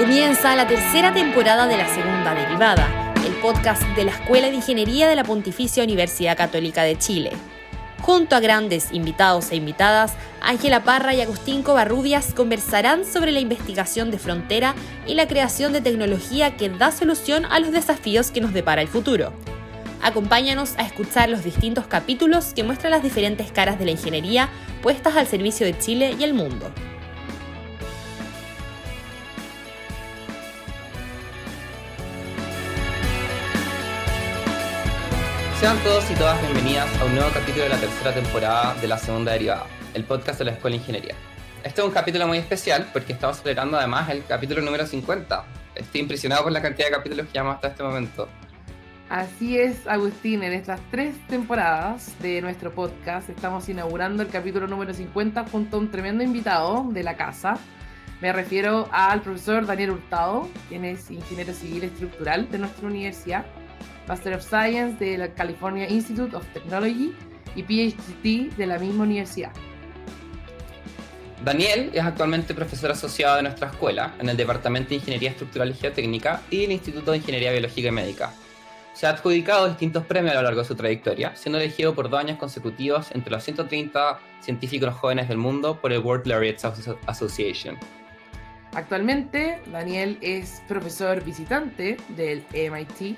Comienza 0.00 0.56
la 0.56 0.66
tercera 0.66 1.12
temporada 1.12 1.66
de 1.66 1.76
la 1.76 1.86
segunda 1.86 2.34
derivada, 2.34 3.12
el 3.26 3.34
podcast 3.34 3.82
de 3.94 4.06
la 4.06 4.12
Escuela 4.12 4.48
de 4.48 4.54
Ingeniería 4.54 5.06
de 5.06 5.14
la 5.14 5.24
Pontificia 5.24 5.84
Universidad 5.84 6.38
Católica 6.38 6.84
de 6.84 6.96
Chile. 6.96 7.32
Junto 8.00 8.34
a 8.34 8.40
grandes 8.40 8.92
invitados 8.92 9.50
e 9.50 9.56
invitadas, 9.56 10.14
Ángela 10.40 10.84
Parra 10.84 11.12
y 11.12 11.20
Agustín 11.20 11.62
Covarrubias 11.62 12.32
conversarán 12.32 13.04
sobre 13.04 13.30
la 13.30 13.40
investigación 13.40 14.10
de 14.10 14.18
frontera 14.18 14.74
y 15.06 15.16
la 15.16 15.28
creación 15.28 15.74
de 15.74 15.82
tecnología 15.82 16.56
que 16.56 16.70
da 16.70 16.92
solución 16.92 17.44
a 17.44 17.60
los 17.60 17.70
desafíos 17.70 18.30
que 18.30 18.40
nos 18.40 18.54
depara 18.54 18.80
el 18.80 18.88
futuro. 18.88 19.34
Acompáñanos 20.00 20.76
a 20.78 20.82
escuchar 20.82 21.28
los 21.28 21.44
distintos 21.44 21.86
capítulos 21.86 22.54
que 22.54 22.64
muestran 22.64 22.92
las 22.92 23.02
diferentes 23.02 23.52
caras 23.52 23.78
de 23.78 23.84
la 23.84 23.90
ingeniería 23.90 24.48
puestas 24.80 25.16
al 25.16 25.26
servicio 25.26 25.66
de 25.66 25.78
Chile 25.78 26.16
y 26.18 26.24
el 26.24 26.32
mundo. 26.32 26.72
Sean 35.60 35.76
todos 35.80 36.10
y 36.10 36.14
todas 36.14 36.40
bienvenidas 36.40 36.88
a 36.98 37.04
un 37.04 37.14
nuevo 37.14 37.28
capítulo 37.34 37.64
de 37.64 37.68
la 37.68 37.76
tercera 37.76 38.14
temporada 38.14 38.74
de 38.80 38.88
la 38.88 38.96
segunda 38.96 39.32
derivada, 39.32 39.66
el 39.92 40.04
podcast 40.04 40.38
de 40.38 40.46
la 40.46 40.52
Escuela 40.52 40.72
de 40.72 40.80
Ingeniería. 40.80 41.14
Este 41.62 41.82
es 41.82 41.86
un 41.86 41.92
capítulo 41.92 42.26
muy 42.26 42.38
especial 42.38 42.88
porque 42.94 43.12
estamos 43.12 43.42
celebrando 43.42 43.76
además 43.76 44.08
el 44.08 44.24
capítulo 44.24 44.62
número 44.62 44.86
50. 44.86 45.44
Estoy 45.74 46.00
impresionado 46.00 46.44
por 46.44 46.52
la 46.52 46.62
cantidad 46.62 46.86
de 46.86 46.92
capítulos 46.92 47.26
que 47.26 47.34
llevamos 47.34 47.56
hasta 47.56 47.68
este 47.68 47.82
momento. 47.82 48.26
Así 49.10 49.58
es, 49.58 49.86
Agustín, 49.86 50.42
en 50.44 50.54
estas 50.54 50.80
tres 50.90 51.14
temporadas 51.28 52.18
de 52.22 52.40
nuestro 52.40 52.72
podcast 52.72 53.28
estamos 53.28 53.68
inaugurando 53.68 54.22
el 54.22 54.30
capítulo 54.30 54.66
número 54.66 54.94
50 54.94 55.44
junto 55.52 55.76
a 55.76 55.80
un 55.80 55.90
tremendo 55.90 56.24
invitado 56.24 56.86
de 56.88 57.02
la 57.02 57.18
casa. 57.18 57.58
Me 58.22 58.32
refiero 58.32 58.88
al 58.92 59.20
profesor 59.20 59.66
Daniel 59.66 59.90
Hurtado, 59.90 60.48
quien 60.70 60.86
es 60.86 61.10
ingeniero 61.10 61.52
civil 61.52 61.84
estructural 61.84 62.50
de 62.50 62.60
nuestra 62.60 62.86
universidad 62.86 63.44
Master 64.10 64.34
of 64.34 64.42
Science 64.42 64.96
de 64.98 65.16
la 65.16 65.28
California 65.34 65.88
Institute 65.88 66.34
of 66.34 66.44
Technology 66.52 67.14
y 67.54 67.62
PhD 67.62 68.52
de 68.56 68.66
la 68.66 68.76
misma 68.76 69.04
universidad. 69.04 69.52
Daniel 71.44 71.90
es 71.94 72.02
actualmente 72.02 72.52
profesor 72.52 72.90
asociado 72.90 73.36
de 73.36 73.42
nuestra 73.44 73.68
escuela 73.68 74.12
en 74.18 74.28
el 74.28 74.36
Departamento 74.36 74.88
de 74.88 74.96
Ingeniería 74.96 75.30
Estructural 75.30 75.70
y 75.70 75.74
Geotécnica 75.74 76.42
y 76.50 76.64
el 76.64 76.72
Instituto 76.72 77.12
de 77.12 77.18
Ingeniería 77.18 77.52
Biológica 77.52 77.86
y 77.86 77.92
Médica. 77.92 78.32
Se 78.94 79.06
ha 79.06 79.10
adjudicado 79.10 79.68
distintos 79.68 80.04
premios 80.04 80.32
a 80.32 80.38
lo 80.38 80.42
largo 80.42 80.62
de 80.62 80.66
su 80.66 80.74
trayectoria, 80.74 81.36
siendo 81.36 81.60
elegido 81.60 81.94
por 81.94 82.10
dos 82.10 82.18
años 82.18 82.36
consecutivos 82.36 83.12
entre 83.12 83.30
los 83.30 83.44
130 83.44 84.18
científicos 84.40 84.92
jóvenes 84.92 85.28
del 85.28 85.38
mundo 85.38 85.80
por 85.80 85.92
el 85.92 86.00
World 86.00 86.26
Laureates 86.26 86.64
Association. 87.06 87.78
Actualmente, 88.74 89.60
Daniel 89.70 90.18
es 90.20 90.62
profesor 90.66 91.22
visitante 91.24 91.96
del 92.16 92.44
MIT 92.52 93.16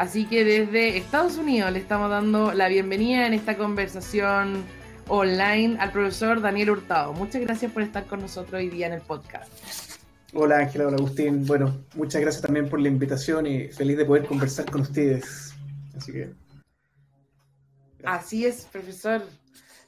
Así 0.00 0.24
que 0.24 0.46
desde 0.46 0.96
Estados 0.96 1.36
Unidos 1.36 1.70
le 1.70 1.78
estamos 1.78 2.08
dando 2.08 2.54
la 2.54 2.68
bienvenida 2.68 3.26
en 3.26 3.34
esta 3.34 3.58
conversación 3.58 4.64
online 5.08 5.76
al 5.78 5.92
profesor 5.92 6.40
Daniel 6.40 6.70
Hurtado. 6.70 7.12
Muchas 7.12 7.42
gracias 7.42 7.70
por 7.70 7.82
estar 7.82 8.06
con 8.06 8.22
nosotros 8.22 8.54
hoy 8.54 8.70
día 8.70 8.86
en 8.86 8.94
el 8.94 9.02
podcast. 9.02 9.52
Hola 10.32 10.60
Ángela, 10.60 10.86
hola 10.86 10.96
Agustín. 10.96 11.44
Bueno, 11.44 11.84
muchas 11.96 12.22
gracias 12.22 12.40
también 12.40 12.70
por 12.70 12.80
la 12.80 12.88
invitación 12.88 13.46
y 13.46 13.68
feliz 13.68 13.98
de 13.98 14.06
poder 14.06 14.24
conversar 14.24 14.70
con 14.70 14.80
ustedes. 14.80 15.54
Así 15.94 16.12
que. 16.12 16.30
Así 18.02 18.46
es, 18.46 18.64
profesor. 18.72 19.20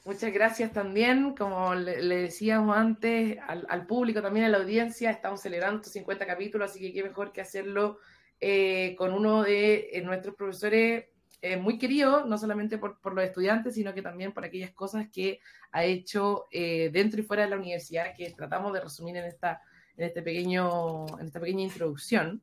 Muchas 0.05 0.31
gracias 0.31 0.71
también. 0.73 1.33
Como 1.33 1.73
le, 1.73 2.17
decíamos 2.17 2.77
antes 2.77 3.39
al, 3.47 3.65
al, 3.67 3.87
público, 3.87 4.21
también 4.21 4.45
a 4.45 4.49
la 4.49 4.59
audiencia, 4.59 5.09
estamos 5.09 5.41
celebrando 5.41 5.83
50 5.83 6.23
capítulos, 6.27 6.69
así 6.69 6.79
que 6.79 6.93
qué 6.93 7.01
mejor 7.01 7.31
que 7.31 7.41
hacerlo 7.41 7.97
eh, 8.45 8.93
con 8.97 9.13
uno 9.13 9.43
de 9.43 9.87
eh, 9.93 10.01
nuestros 10.01 10.35
profesores 10.35 11.05
eh, 11.41 11.55
muy 11.55 11.77
querido, 11.77 12.25
no 12.25 12.37
solamente 12.37 12.77
por, 12.77 12.97
los 13.15 13.23
estudiantes, 13.23 13.75
sino 13.75 13.93
que 13.93 14.01
también 14.01 14.33
por 14.33 14.43
aquellas 14.43 14.71
cosas 14.71 15.07
que 15.09 15.39
ha 15.71 15.85
hecho 15.85 16.47
dentro 16.51 17.21
y 17.21 17.23
fuera 17.23 17.43
de 17.43 17.51
la 17.51 17.55
universidad, 17.55 18.13
que 18.13 18.31
tratamos 18.31 18.73
de 18.73 18.81
resumir 18.81 19.15
en 19.15 19.23
esta, 19.23 19.61
en, 19.95 20.07
este 20.07 20.21
pequeño, 20.21 21.05
en 21.21 21.25
esta 21.25 21.39
pequeña 21.39 21.63
introducción. 21.63 22.41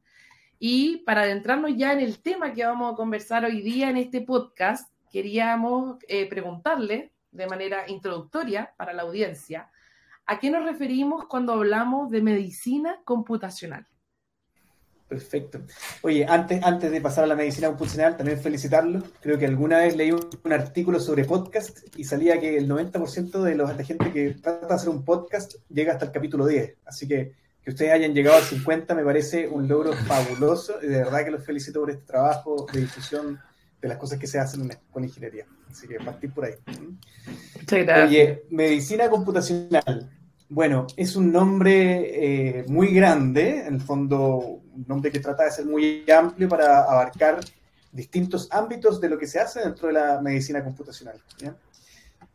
Y 0.58 0.98
para 1.04 1.22
adentrarnos 1.22 1.76
ya 1.76 1.92
en 1.92 2.00
el 2.00 2.22
tema 2.22 2.54
que 2.54 2.64
vamos 2.64 2.94
a 2.94 2.96
conversar 2.96 3.44
hoy 3.44 3.60
día 3.60 3.90
en 3.90 3.98
este 3.98 4.22
podcast, 4.22 4.90
queríamos 5.12 5.98
preguntarle 6.30 7.12
de 7.30 7.46
manera 7.46 7.90
introductoria 7.90 8.72
para 8.78 8.94
la 8.94 9.02
audiencia, 9.02 9.70
¿a 10.24 10.38
qué 10.38 10.50
nos 10.50 10.64
referimos 10.64 11.26
cuando 11.26 11.52
hablamos 11.52 12.10
de 12.10 12.22
medicina 12.22 13.02
computacional? 13.04 13.89
Perfecto. 15.10 15.60
Oye, 16.02 16.24
antes, 16.24 16.62
antes 16.62 16.92
de 16.92 17.00
pasar 17.00 17.24
a 17.24 17.26
la 17.26 17.34
medicina 17.34 17.66
computacional, 17.66 18.16
también 18.16 18.40
felicitarlo. 18.40 19.02
Creo 19.20 19.36
que 19.36 19.44
alguna 19.44 19.78
vez 19.78 19.96
leí 19.96 20.12
un, 20.12 20.52
artículo 20.52 21.00
sobre 21.00 21.24
podcast 21.24 21.80
y 21.96 22.04
salía 22.04 22.38
que 22.38 22.56
el 22.56 22.68
90% 22.68 23.42
de, 23.42 23.56
los, 23.56 23.76
de 23.76 23.84
gente 23.84 24.12
que 24.12 24.36
trata 24.40 24.68
de 24.68 24.74
hacer 24.74 24.88
un 24.88 25.04
podcast 25.04 25.56
llega 25.68 25.94
hasta 25.94 26.04
el 26.04 26.12
capítulo 26.12 26.46
10. 26.46 26.76
Así 26.86 27.08
que 27.08 27.32
que 27.64 27.70
ustedes 27.70 27.92
hayan 27.92 28.14
llegado 28.14 28.36
al 28.36 28.44
50 28.44 28.94
me 28.94 29.02
parece 29.02 29.48
un 29.48 29.66
logro 29.66 29.92
fabuloso 29.92 30.76
y 30.80 30.86
de 30.86 30.98
verdad 30.98 31.24
que 31.24 31.30
los 31.32 31.44
felicito 31.44 31.80
por 31.80 31.90
este 31.90 32.04
trabajo 32.06 32.66
de 32.72 32.80
difusión 32.80 33.38
de 33.82 33.88
las 33.88 33.98
cosas 33.98 34.18
que 34.18 34.28
se 34.28 34.38
hacen 34.38 34.70
con 34.92 35.02
ingeniería. 35.02 35.44
Así 35.68 35.88
que 35.88 35.96
partir 35.96 36.32
por 36.32 36.44
ahí. 36.44 36.54
Muchas 37.58 37.84
gracias. 37.84 38.08
Oye, 38.08 38.44
medicina 38.50 39.10
computacional. 39.10 40.08
Bueno, 40.48 40.86
es 40.96 41.14
un 41.16 41.30
nombre 41.30 42.58
eh, 42.60 42.64
muy 42.66 42.92
grande, 42.92 43.66
en 43.66 43.74
el 43.74 43.80
fondo 43.80 44.59
un 44.80 44.86
nombre 44.88 45.10
que 45.10 45.20
trata 45.20 45.44
de 45.44 45.50
ser 45.50 45.66
muy 45.66 46.04
amplio 46.10 46.48
para 46.48 46.82
abarcar 46.82 47.40
distintos 47.92 48.48
ámbitos 48.50 49.00
de 49.00 49.08
lo 49.08 49.18
que 49.18 49.26
se 49.26 49.40
hace 49.40 49.60
dentro 49.60 49.88
de 49.88 49.94
la 49.94 50.20
medicina 50.20 50.62
computacional. 50.62 51.20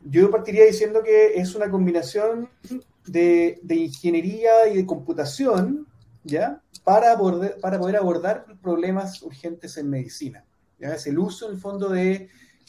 Yo 0.00 0.30
partiría 0.30 0.64
diciendo 0.64 1.02
que 1.02 1.38
es 1.38 1.54
una 1.54 1.70
combinación 1.70 2.48
de, 3.06 3.58
ingeniería 3.68 4.68
y 4.72 4.76
de 4.76 4.86
computación 4.86 5.86
¿ya? 6.24 6.60
Para, 6.84 7.16
para 7.60 7.78
poder 7.78 7.96
abordar 7.96 8.46
problemas 8.62 9.22
urgentes 9.22 9.76
en 9.76 9.90
medicina. 9.90 10.44
¿ya? 10.78 10.94
Es 10.94 11.06
el 11.06 11.18
uso, 11.18 11.46
en 11.46 11.54
el 11.54 11.60
fondo, 11.60 11.88
de 11.88 12.28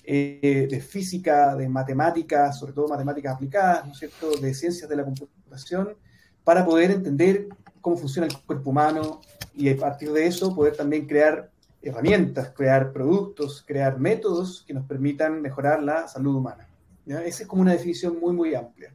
eh, 0.10 0.70
de 0.72 0.80
física, 0.80 1.54
de 1.54 1.68
matemáticas, 1.68 2.58
sobre 2.58 2.72
todo 2.72 2.88
matemáticas 2.88 3.36
aplicadas, 3.36 3.86
¿no 3.86 3.92
es 3.92 4.00
cierto?, 4.00 4.38
de 4.38 4.54
ciencias 4.54 4.90
de 4.90 4.96
la 4.96 5.04
computación, 5.04 5.98
para 6.46 6.66
poder 6.66 6.92
entender 6.92 7.50
cómo 7.82 7.98
funciona 7.98 8.26
el 8.26 8.38
cuerpo 8.46 8.70
humano 8.70 9.20
y 9.58 9.70
a 9.70 9.78
partir 9.78 10.12
de 10.12 10.28
eso 10.28 10.56
poder 10.56 10.76
también 10.76 11.08
crear 11.08 11.52
herramientas, 11.82 12.52
crear 12.56 12.94
productos, 12.94 13.64
crear 13.66 14.00
métodos 14.00 14.64
que 14.68 14.74
nos 14.74 14.86
permitan 14.86 15.42
mejorar 15.42 15.82
la 15.84 16.08
salud 16.08 16.36
humana. 16.36 16.68
Esa 17.06 17.44
es 17.44 17.48
como 17.48 17.62
una 17.62 17.72
definición 17.72 18.20
muy, 18.20 18.34
muy 18.34 18.56
amplia. 18.56 18.94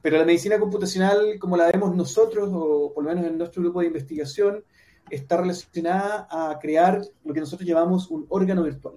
Pero 0.00 0.18
la 0.18 0.24
medicina 0.24 0.58
computacional, 0.58 1.38
como 1.38 1.56
la 1.56 1.70
vemos 1.70 1.94
nosotros, 1.94 2.48
o 2.52 2.92
por 2.94 3.04
lo 3.04 3.10
menos 3.10 3.26
en 3.26 3.36
nuestro 3.36 3.62
grupo 3.62 3.80
de 3.80 3.88
investigación, 3.88 4.64
está 5.10 5.38
relacionada 5.38 6.28
a 6.30 6.58
crear 6.58 7.02
lo 7.24 7.34
que 7.34 7.40
nosotros 7.40 7.68
llamamos 7.68 8.10
un 8.10 8.26
órgano 8.28 8.62
virtual 8.62 8.94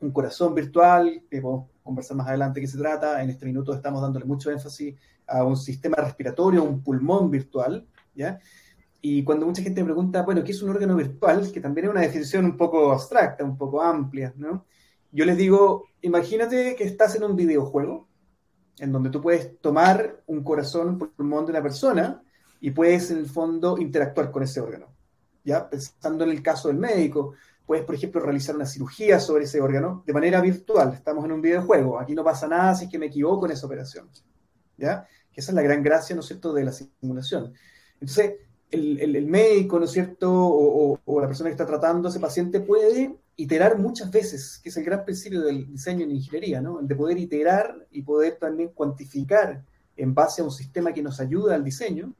un 0.00 0.10
corazón 0.10 0.54
virtual, 0.54 1.22
que 1.30 1.40
podemos 1.40 1.70
conversar 1.82 2.16
más 2.16 2.28
adelante 2.28 2.60
qué 2.60 2.66
se 2.66 2.78
trata. 2.78 3.22
En 3.22 3.30
este 3.30 3.46
minuto 3.46 3.72
estamos 3.74 4.02
dándole 4.02 4.24
mucho 4.24 4.50
énfasis 4.50 4.94
a 5.26 5.44
un 5.44 5.56
sistema 5.56 5.96
respiratorio, 5.96 6.62
un 6.62 6.82
pulmón 6.82 7.30
virtual, 7.30 7.86
¿ya? 8.14 8.38
Y 9.00 9.22
cuando 9.24 9.46
mucha 9.46 9.62
gente 9.62 9.82
me 9.82 9.86
pregunta, 9.86 10.22
bueno, 10.22 10.42
¿qué 10.42 10.52
es 10.52 10.62
un 10.62 10.70
órgano 10.70 10.96
virtual? 10.96 11.52
Que 11.52 11.60
también 11.60 11.86
es 11.86 11.90
una 11.92 12.00
definición 12.00 12.44
un 12.44 12.56
poco 12.56 12.92
abstracta, 12.92 13.44
un 13.44 13.56
poco 13.56 13.82
amplia, 13.82 14.32
¿no? 14.36 14.66
Yo 15.12 15.24
les 15.24 15.36
digo, 15.36 15.84
imagínate 16.02 16.74
que 16.76 16.84
estás 16.84 17.14
en 17.14 17.24
un 17.24 17.36
videojuego 17.36 18.08
en 18.78 18.92
donde 18.92 19.10
tú 19.10 19.20
puedes 19.20 19.58
tomar 19.60 20.22
un 20.26 20.42
corazón, 20.42 20.88
un 20.88 20.98
pulmón 20.98 21.46
de 21.46 21.52
una 21.52 21.62
persona 21.62 22.22
y 22.60 22.70
puedes 22.70 23.10
en 23.10 23.18
el 23.18 23.26
fondo 23.26 23.78
interactuar 23.78 24.30
con 24.30 24.42
ese 24.42 24.60
órgano. 24.60 24.88
¿Ya? 25.44 25.70
Pensando 25.70 26.24
en 26.24 26.30
el 26.30 26.42
caso 26.42 26.68
del 26.68 26.78
médico, 26.78 27.34
puedes, 27.64 27.84
por 27.84 27.94
ejemplo, 27.94 28.20
realizar 28.20 28.56
una 28.56 28.66
cirugía 28.66 29.20
sobre 29.20 29.44
ese 29.44 29.60
órgano 29.60 30.02
de 30.04 30.12
manera 30.12 30.40
virtual. 30.40 30.92
Estamos 30.92 31.24
en 31.24 31.32
un 31.32 31.40
videojuego, 31.40 32.00
aquí 32.00 32.14
no 32.14 32.24
pasa 32.24 32.48
nada 32.48 32.74
si 32.74 32.86
es 32.86 32.90
que 32.90 32.98
me 32.98 33.06
equivoco 33.06 33.46
en 33.46 33.52
esa 33.52 33.66
operación. 33.66 34.10
¿Ya? 34.76 35.06
Que 35.32 35.40
esa 35.40 35.52
es 35.52 35.54
la 35.54 35.62
gran 35.62 35.82
gracia, 35.82 36.14
¿no 36.14 36.20
es 36.20 36.26
cierto?, 36.26 36.52
de 36.52 36.64
la 36.64 36.72
simulación. 36.72 37.54
Entonces, 37.94 38.34
el, 38.70 39.26
médico, 39.26 39.78
¿no 39.78 39.84
es 39.84 39.92
cierto?, 39.92 40.30
o, 40.32 41.20
la 41.20 41.26
persona 41.26 41.50
que 41.50 41.54
está 41.54 41.66
tratando 41.66 42.08
a 42.08 42.10
ese 42.10 42.20
paciente 42.20 42.60
puede 42.60 43.16
iterar 43.36 43.78
muchas 43.78 44.10
veces, 44.10 44.58
que 44.62 44.70
es 44.70 44.76
el 44.76 44.84
gran 44.84 45.04
principio 45.04 45.42
del 45.42 45.66
diseño 45.66 46.04
en 46.04 46.12
ingeniería, 46.12 46.60
¿no? 46.60 46.80
El 46.80 46.88
de 46.88 46.96
poder 46.96 47.18
iterar 47.18 47.86
y 47.90 48.02
poder 48.02 48.36
también 48.36 48.70
cuantificar 48.70 49.62
en 49.96 50.14
base 50.14 50.42
a 50.42 50.44
un 50.44 50.50
sistema 50.50 50.92
que 50.92 51.02
nos 51.02 51.20
ayuda 51.20 51.54
al 51.54 51.64
diseño, 51.64 52.12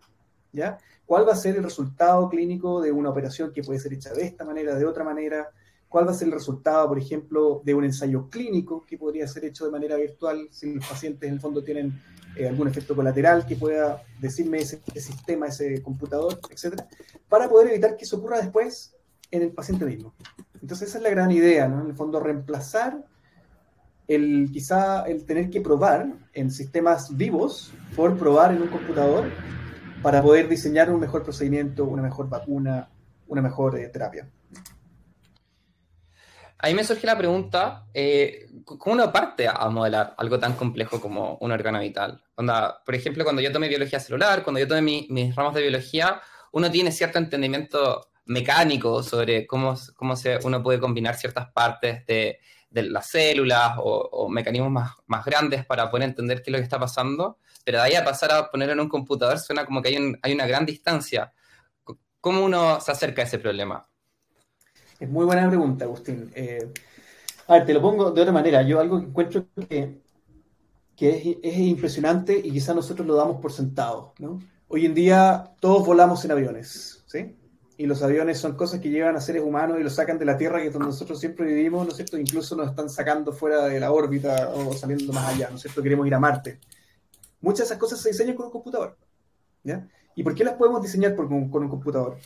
¿ya? 0.52 0.78
cuál 1.06 1.26
va 1.26 1.32
a 1.32 1.37
ser 1.37 1.56
el 1.56 1.62
resultado 1.62 2.28
clínico 2.28 2.81
de 2.82 2.93
una 2.93 3.10
operación 3.10 3.52
que 3.52 3.62
puede 3.62 3.78
ser 3.78 3.93
hecha 3.93 4.12
de 4.12 4.25
esta 4.25 4.44
manera, 4.44 4.75
de 4.75 4.84
otra 4.84 5.04
manera, 5.04 5.50
cuál 5.88 6.06
va 6.06 6.10
a 6.10 6.14
ser 6.14 6.28
el 6.28 6.34
resultado, 6.34 6.88
por 6.88 6.98
ejemplo, 6.98 7.62
de 7.64 7.74
un 7.74 7.84
ensayo 7.84 8.28
clínico 8.28 8.84
que 8.86 8.98
podría 8.98 9.26
ser 9.28 9.44
hecho 9.44 9.64
de 9.64 9.70
manera 9.70 9.96
virtual 9.96 10.48
si 10.50 10.74
los 10.74 10.86
pacientes 10.86 11.28
en 11.28 11.34
el 11.34 11.40
fondo 11.40 11.62
tienen 11.62 12.00
eh, 12.36 12.48
algún 12.48 12.68
efecto 12.68 12.94
colateral 12.94 13.46
que 13.46 13.56
pueda 13.56 14.02
decirme 14.20 14.58
ese, 14.58 14.80
sistema, 14.96 15.46
ese 15.46 15.82
computador, 15.82 16.38
etcétera, 16.50 16.86
para 17.28 17.48
poder 17.48 17.68
evitar 17.68 17.96
que 17.96 18.04
eso 18.04 18.18
ocurra 18.18 18.38
después 18.38 18.94
en 19.30 19.42
el 19.42 19.52
paciente 19.52 19.84
mismo. 19.84 20.14
Entonces 20.60 20.88
esa 20.88 20.98
es 20.98 21.04
la 21.04 21.10
gran 21.10 21.30
idea, 21.30 21.68
¿no? 21.68 21.80
En 21.80 21.88
el 21.88 21.94
fondo 21.94 22.20
reemplazar 22.20 23.04
el 24.08 24.50
quizá 24.52 25.02
el 25.02 25.24
tener 25.24 25.50
que 25.50 25.60
probar 25.60 26.12
en 26.32 26.50
sistemas 26.50 27.16
vivos 27.16 27.72
por 27.96 28.16
probar 28.16 28.52
en 28.52 28.62
un 28.62 28.68
computador 28.68 29.30
para 30.02 30.22
poder 30.22 30.48
diseñar 30.48 30.90
un 30.90 31.00
mejor 31.00 31.22
procedimiento, 31.22 31.84
una 31.84 32.02
mejor 32.02 32.28
vacuna, 32.28 32.88
una 33.28 33.42
mejor 33.42 33.78
eh, 33.78 33.88
terapia. 33.88 34.28
Ahí 36.58 36.75
me 36.75 36.85
surge 36.85 37.06
la 37.06 37.19
pregunta, 37.19 37.87
eh, 37.93 38.49
¿cómo 38.64 38.94
uno 38.94 39.12
parte 39.12 39.47
a 39.47 39.69
modelar 39.69 40.14
algo 40.17 40.38
tan 40.38 40.55
complejo 40.55 41.00
como 41.00 41.37
un 41.41 41.53
órgano 41.53 41.81
vital? 41.81 42.23
Onda, 42.35 42.82
por 42.85 42.94
ejemplo, 42.94 43.25
cuando 43.25 43.43
yo 43.43 43.53
tomé 43.53 43.69
biología 43.69 44.00
celular, 44.00 44.43
cuando 44.43 44.61
yo 44.61 44.67
tomé 44.67 45.06
mis 45.11 45.35
ramos 45.35 45.55
de 45.55 45.62
biología, 45.62 46.20
uno 46.53 46.70
tiene 46.70 46.93
cierto 46.93 47.19
entendimiento 47.19 48.08
mecánico 48.25 49.03
sobre 49.03 49.47
cómo, 49.47 49.76
cómo 49.94 50.17
se, 50.17 50.38
uno 50.44 50.62
puede 50.62 50.81
combinar 50.81 51.14
ciertas 51.17 51.50
partes 51.53 52.06
de, 52.06 52.41
de 52.70 52.82
las 52.85 53.06
células 53.06 53.75
o, 53.79 54.29
mecanismos 54.29 54.70
más, 54.70 54.93
más, 55.06 55.25
grandes 55.25 55.64
para 55.67 55.91
poder 55.91 56.08
entender 56.08 56.43
qué 56.43 56.50
es 56.50 56.53
lo 56.53 56.58
que 56.58 56.64
está 56.64 56.79
pasando, 56.79 57.38
pero 57.64 57.79
de 57.79 57.85
ahí 57.85 57.94
a 57.94 58.05
pasar 58.05 58.32
a 58.32 58.50
ponerlo 58.50 58.73
en 58.73 58.81
un 58.81 58.88
computador 58.88 59.38
suena 59.38 59.64
como 59.67 59.82
que 59.82 59.88
hay, 59.88 60.14
hay 60.23 60.32
una 60.32 60.47
gran 60.47 60.64
distancia. 60.67 61.32
¿Cómo 62.20 62.44
uno 62.44 62.81
se 62.81 62.93
acerca 62.93 63.23
a 63.23 63.25
ese 63.26 63.38
problema? 63.38 63.88
Es 64.98 65.08
muy 65.08 65.26
buena 65.26 65.46
pregunta, 65.48 65.84
Agustín. 65.84 66.31
Eh, 66.34 66.72
a 67.46 67.54
ver, 67.54 67.66
te 67.66 67.75
lo 67.75 67.82
pongo 67.82 68.10
de 68.10 68.20
otra 68.20 68.32
manera. 68.32 68.62
Yo 68.62 68.81
algo 68.81 68.98
que 68.98 69.06
encuentro 69.06 69.46
que, 69.69 70.00
es, 71.43 71.58
impresionante 71.58 72.38
y 72.38 72.50
quizás 72.50 72.75
nosotros 72.75 73.06
lo 73.06 73.14
damos 73.14 73.40
por 73.40 73.52
sentado. 73.52 74.14
¿no? 74.19 74.40
Hoy 74.69 74.87
en 74.87 74.94
día 74.94 75.52
todos 75.60 75.87
volamos 75.87 76.25
en 76.25 76.32
aviones, 76.32 77.04
¿sí? 77.06 77.37
y 77.78 77.87
los 77.87 78.02
aviones 78.02 78.38
son 78.38 78.56
cosas 78.56 78.81
que 78.81 78.88
llevan 78.88 79.16
a 79.16 79.20
seres 79.20 79.43
humanos 79.43 79.78
y 79.78 79.82
los 79.82 79.94
sacan 79.94 80.19
de 80.19 80.25
la 80.25 80.38
Tierra, 80.38 80.60
que 80.60 80.69
es 80.69 80.72
donde 80.72 80.88
nosotros 80.88 81.20
siempre 81.20 81.44
vivimos, 81.44 81.84
¿no 81.84 81.90
es 81.90 81.96
cierto? 81.96 82.16
Incluso 82.16 82.56
nos 82.56 82.70
están 82.70 82.88
sacando 82.88 83.32
fuera 83.32 83.66
de 83.66 83.78
la 83.78 83.93
órbita 83.93 84.48
o 84.54 84.72
saliendo 84.72 85.12
más 85.12 85.34
allá, 85.34 85.50
¿no 85.50 85.56
es 85.56 85.62
cierto? 85.62 85.82
Queremos 85.82 86.06
ir 86.06 86.14
a 86.14 86.19
Marte. 86.19 86.58
Muchas 87.43 87.58
de 87.58 87.64
esas 87.66 87.78
cosas 87.78 88.00
se 88.00 88.08
diseñan 88.08 88.34
con 88.34 88.46
un 88.46 88.52
computador, 88.52 88.96
¿ya? 89.62 89.87
¿Y 90.14 90.22
por 90.22 90.34
qué 90.34 90.43
las 90.43 90.54
podemos 90.54 90.81
diseñar 90.81 91.14
con 91.14 91.31
un 91.31 91.50
computador? 91.50 92.16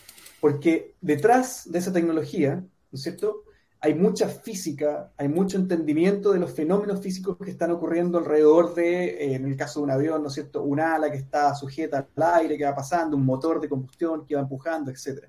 Porque 0.41 0.95
detrás 1.01 1.71
de 1.71 1.79
esa 1.79 1.93
tecnología, 1.93 2.57
¿no 2.57 2.97
es 2.97 3.03
cierto? 3.03 3.45
Hay 3.81 3.95
mucha 3.95 4.29
física, 4.29 5.13
hay 5.17 5.29
mucho 5.29 5.57
entendimiento 5.57 6.33
de 6.33 6.39
los 6.39 6.53
fenómenos 6.53 7.01
físicos 7.01 7.37
que 7.39 7.51
están 7.51 7.71
ocurriendo 7.71 8.19
alrededor 8.19 8.75
de, 8.75 9.05
eh, 9.07 9.35
en 9.35 9.47
el 9.47 9.57
caso 9.57 9.81
de 9.81 9.85
un 9.85 9.91
avión, 9.91 10.23
¿no 10.23 10.29
es 10.29 10.35
cierto? 10.35 10.63
Un 10.63 10.81
ala 10.81 11.11
que 11.11 11.17
está 11.17 11.55
sujeta 11.55 12.07
al 12.15 12.23
aire, 12.35 12.59
que 12.59 12.65
va 12.65 12.75
pasando, 12.75 13.17
un 13.17 13.25
motor 13.25 13.61
de 13.61 13.69
combustión 13.69 14.27
que 14.27 14.35
va 14.35 14.43
empujando, 14.43 14.91
etcétera. 14.91 15.29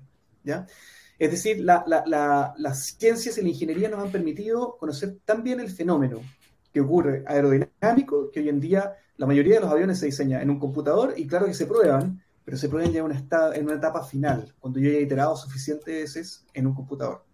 Es 1.18 1.30
decir, 1.30 1.60
las 1.64 2.96
ciencias 2.98 3.38
y 3.38 3.42
la 3.42 3.48
ingeniería 3.48 3.88
nos 3.88 4.00
han 4.00 4.10
permitido 4.10 4.76
conocer 4.76 5.18
tan 5.24 5.42
bien 5.42 5.60
el 5.60 5.70
fenómeno 5.70 6.20
que 6.72 6.80
ocurre 6.80 7.22
aerodinámico, 7.26 8.30
que 8.30 8.40
hoy 8.40 8.48
en 8.48 8.60
día 8.60 8.94
la 9.16 9.26
mayoría 9.26 9.54
de 9.54 9.60
los 9.60 9.70
aviones 9.70 9.98
se 9.98 10.06
diseña 10.06 10.42
en 10.42 10.50
un 10.50 10.58
computador 10.58 11.14
y 11.16 11.26
claro 11.26 11.46
que 11.46 11.54
se 11.54 11.66
prueban, 11.66 12.22
pero 12.44 12.56
se 12.56 12.68
prueban 12.68 12.92
ya 12.92 13.00
en 13.00 13.06
una, 13.06 13.24
en 13.54 13.64
una 13.64 13.74
etapa 13.74 14.04
final, 14.04 14.54
cuando 14.58 14.80
yo 14.80 14.90
haya 14.90 15.00
iterado 15.00 15.36
suficientes 15.36 15.86
veces 15.86 16.44
en 16.54 16.66
un 16.66 16.74
computador. 16.74 17.24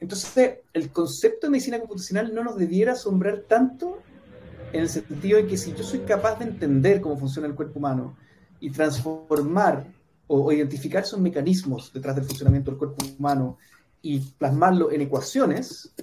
Entonces, 0.00 0.58
el 0.72 0.90
concepto 0.90 1.46
de 1.46 1.52
medicina 1.52 1.78
computacional 1.78 2.34
no 2.34 2.42
nos 2.42 2.56
debiera 2.56 2.92
asombrar 2.92 3.44
tanto 3.48 3.98
en 4.72 4.80
el 4.80 4.88
sentido 4.88 5.38
de 5.38 5.46
que 5.46 5.56
si 5.56 5.72
yo 5.74 5.84
soy 5.84 6.00
capaz 6.00 6.38
de 6.38 6.46
entender 6.46 7.00
cómo 7.00 7.16
funciona 7.16 7.46
el 7.46 7.54
cuerpo 7.54 7.78
humano 7.78 8.16
y 8.58 8.70
transformar 8.70 9.86
o, 10.26 10.50
identificar 10.52 11.02
esos 11.02 11.20
mecanismos 11.20 11.92
detrás 11.92 12.16
del 12.16 12.24
funcionamiento 12.24 12.70
del 12.70 12.78
cuerpo 12.78 13.04
humano 13.18 13.58
y 14.00 14.18
plasmarlo 14.18 14.90
en 14.90 15.02
ecuaciones, 15.02 15.94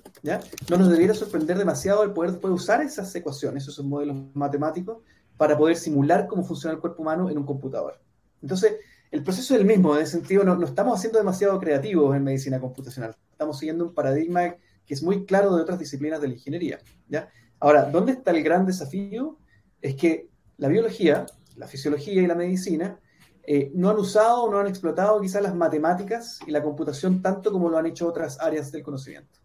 no 0.69 0.77
nos 0.77 0.89
debiera 0.89 1.13
sorprender 1.13 1.57
demasiado 1.57 2.03
el 2.03 2.11
poder, 2.11 2.39
usar 2.43 2.81
esas 2.81 3.13
ecuaciones, 3.15 3.67
esos 3.67 3.85
modelos 3.85 4.15
matemáticos, 4.33 4.99
para 5.39 5.57
poder 5.57 5.77
simular 5.77 6.27
cómo 6.27 6.43
funciona 6.43 6.73
el 6.75 6.81
cuerpo 6.81 7.01
humano 7.01 7.29
en 7.29 7.37
un 7.37 7.45
computador. 7.45 7.97
Entonces, 8.41 8.75
el 9.09 9.23
proceso 9.23 9.53
es 9.53 9.61
el 9.61 9.65
mismo, 9.65 9.95
en 9.95 10.01
ese 10.01 10.11
sentido, 10.11 10.43
no, 10.43 10.61
estamos 10.65 10.97
haciendo 10.97 11.17
demasiado 11.17 11.57
creativos 11.61 12.13
en 12.13 12.25
medicina 12.25 12.59
computacional. 12.59 13.15
Estamos 13.31 13.57
siguiendo 13.57 13.85
un 13.85 13.93
paradigma 13.93 14.57
que 14.85 14.93
es 14.93 15.01
muy 15.01 15.25
claro 15.25 15.55
de 15.55 15.61
otras 15.61 15.79
disciplinas 15.79 16.19
de 16.19 16.27
la 16.27 16.33
ingeniería. 16.33 16.79
¿ya? 17.07 17.29
Ahora, 17.57 17.85
¿dónde 17.85 18.11
está 18.11 18.31
el 18.31 18.43
gran 18.43 18.65
desafío? 18.65 19.37
Es 19.81 19.95
que 19.95 20.27
la 20.57 20.67
biología, 20.67 21.25
la 21.55 21.67
fisiología 21.67 22.21
y 22.21 22.27
la 22.27 22.35
medicina 22.35 22.99
eh, 23.43 23.71
no 23.73 23.89
han 23.89 23.97
usado 23.97 24.51
no 24.51 24.59
han 24.59 24.67
explotado 24.67 25.21
quizás 25.21 25.41
las 25.41 25.55
matemáticas 25.55 26.39
y 26.45 26.51
la 26.51 26.61
computación 26.61 27.21
tanto 27.21 27.49
como 27.49 27.69
lo 27.69 27.77
han 27.77 27.85
hecho 27.85 28.09
otras 28.09 28.41
áreas 28.41 28.73
del 28.73 28.83
conocimiento. 28.83 29.39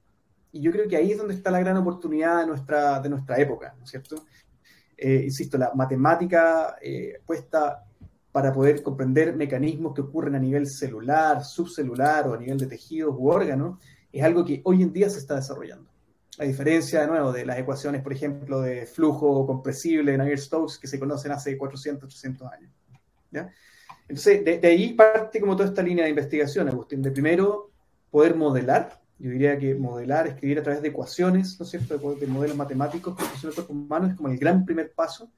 Y 0.51 0.61
yo 0.61 0.73
creo 0.73 0.89
que 0.89 0.97
ahí 0.97 1.13
es 1.13 1.19
donde 1.19 1.35
está 1.35 1.53
la 1.53 1.61
gran 1.61 1.77
oportunidad 1.77 2.41
de 2.41 2.47
nuestra, 2.49 2.99
de 3.01 3.09
nuestra 3.09 3.39
época, 3.39 3.75
¿no 3.79 3.85
es 3.85 3.91
cierto? 3.91 4.25
Eh, 4.97 5.23
insisto, 5.25 5.59
la 5.59 5.73
matemática 5.75 6.77
eh, 6.81 7.21
puesta 7.27 7.85
para 8.33 8.53
poder 8.53 8.83
comprender 8.83 9.37
mecanismos 9.37 9.95
que 9.95 10.01
ocurren 10.01 10.35
a 10.35 10.39
nivel 10.39 10.67
celular, 10.67 11.45
subcelular 11.45 12.29
o 12.29 12.35
a 12.35 12.39
nivel 12.39 12.59
de 12.59 12.67
tejidos 12.67 13.15
u 13.17 13.29
órganos, 13.29 13.79
es 14.13 14.23
algo 14.23 14.45
que 14.45 14.61
hoy 14.65 14.83
en 14.83 14.93
día 14.93 15.09
se 15.09 15.19
está 15.19 15.37
desarrollando. 15.37 15.89
A 16.39 16.45
diferencia, 16.45 17.01
de 17.01 17.07
nuevo, 17.07 17.33
de 17.33 17.47
las 17.47 17.59
ecuaciones, 17.59 18.03
por 18.03 18.13
ejemplo, 18.13 18.61
de 18.61 18.87
flujo 18.87 19.47
compresible 19.47 20.13
de 20.13 20.19
Navier-Stokes 20.19 20.79
que 20.81 20.89
se 20.89 20.99
conocen 20.99 21.31
hace 21.31 21.57
400, 21.57 22.05
800 22.09 22.53
años. 22.53 22.73
Entonces, 24.09 24.45
de, 24.45 24.61
ahí 24.67 24.95
parte 24.95 25.41
como 25.41 25.57
toda 25.57 25.69
esta 25.69 25.83
línea 25.83 26.05
de 26.05 26.11
investigación, 26.11 26.69
Agustín, 26.69 27.03
de 27.03 27.11
primero 27.11 27.71
poder 28.11 28.35
modelar, 28.35 29.01
yo 29.19 29.31
diría 29.31 29.59
que 29.59 29.75
modelar, 29.75 30.27
escribir 30.27 30.59
a 30.59 30.63
través 30.63 30.83
de 30.83 30.89
ecuaciones, 30.89 31.59
¿no 31.59 31.65
es 31.65 31.71
cierto?, 31.71 31.97
de, 32.17 32.27
modelos 32.27 32.57
matemáticos 32.57 33.17
que 33.17 33.25
funciona 33.25 33.51
el 33.51 33.55
cuerpo 33.55 33.73
humano 33.73 34.07
es 34.09 34.15
como 34.15 34.29
el 34.29 34.39
gran 34.39 34.65
primer 34.65 34.93
paso, 34.93 35.31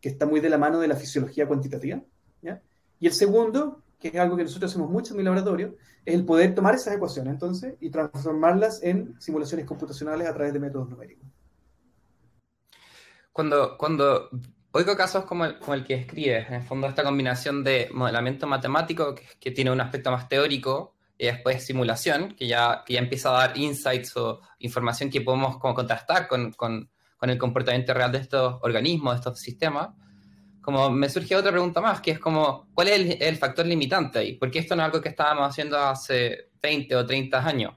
que 0.00 0.08
está 0.08 0.26
muy 0.26 0.40
de 0.40 0.50
la 0.50 0.58
mano 0.58 0.78
de 0.80 0.88
la 0.88 0.96
fisiología 0.96 1.46
cuantitativa, 1.46 2.00
¿ya? 2.42 2.62
Y 3.00 3.06
el 3.06 3.12
segundo, 3.12 3.82
que 3.98 4.08
es 4.08 4.16
algo 4.16 4.36
que 4.36 4.44
nosotros 4.44 4.70
hacemos 4.70 4.90
mucho 4.90 5.12
en 5.12 5.18
mi 5.18 5.24
laboratorio, 5.24 5.76
es 6.04 6.14
el 6.14 6.24
poder 6.24 6.54
tomar 6.54 6.74
esas 6.74 6.94
ecuaciones 6.94 7.32
entonces 7.32 7.74
y 7.80 7.90
transformarlas 7.90 8.82
en 8.82 9.18
simulaciones 9.20 9.66
computacionales 9.66 10.28
a 10.28 10.34
través 10.34 10.52
de 10.52 10.60
métodos 10.60 10.88
numéricos. 10.88 11.26
Cuando, 13.32 13.76
cuando 13.76 14.30
Oigo 14.76 14.96
casos 14.96 15.24
como 15.24 15.44
el, 15.44 15.56
como 15.60 15.74
el 15.74 15.84
que 15.84 15.94
escribes, 15.94 16.48
en 16.48 16.54
el 16.54 16.62
fondo 16.64 16.88
esta 16.88 17.04
combinación 17.04 17.62
de 17.62 17.88
modelamiento 17.92 18.48
matemático, 18.48 19.14
que, 19.38 19.52
tiene 19.52 19.70
un 19.70 19.80
aspecto 19.80 20.10
más 20.10 20.28
teórico, 20.28 20.93
y 21.16 21.26
después 21.26 21.64
simulación, 21.64 22.34
que 22.34 22.46
ya, 22.46 22.82
que 22.84 22.94
ya 22.94 23.00
empieza 23.00 23.30
a 23.30 23.46
dar 23.46 23.56
insights 23.56 24.16
o 24.16 24.40
información 24.58 25.10
que 25.10 25.20
podemos 25.20 25.58
como 25.58 25.74
contrastar 25.74 26.28
con, 26.28 26.52
con, 26.52 26.90
con 27.16 27.30
el 27.30 27.38
comportamiento 27.38 27.94
real 27.94 28.12
de 28.12 28.18
estos 28.18 28.58
organismos, 28.62 29.14
de 29.14 29.18
estos 29.18 29.40
sistemas. 29.40 29.90
Como 30.60 30.90
me 30.90 31.08
surge 31.08 31.36
otra 31.36 31.50
pregunta 31.50 31.80
más, 31.80 32.00
que 32.00 32.12
es 32.12 32.18
como, 32.18 32.68
¿cuál 32.74 32.88
es 32.88 32.94
el, 32.94 33.22
el 33.22 33.36
factor 33.36 33.66
limitante 33.66 34.18
ahí? 34.18 34.32
Porque 34.34 34.58
esto 34.58 34.74
no 34.74 34.82
es 34.82 34.86
algo 34.86 35.00
que 35.00 35.10
estábamos 35.10 35.48
haciendo 35.48 35.78
hace 35.78 36.50
20 36.62 36.96
o 36.96 37.06
30 37.06 37.46
años. 37.46 37.74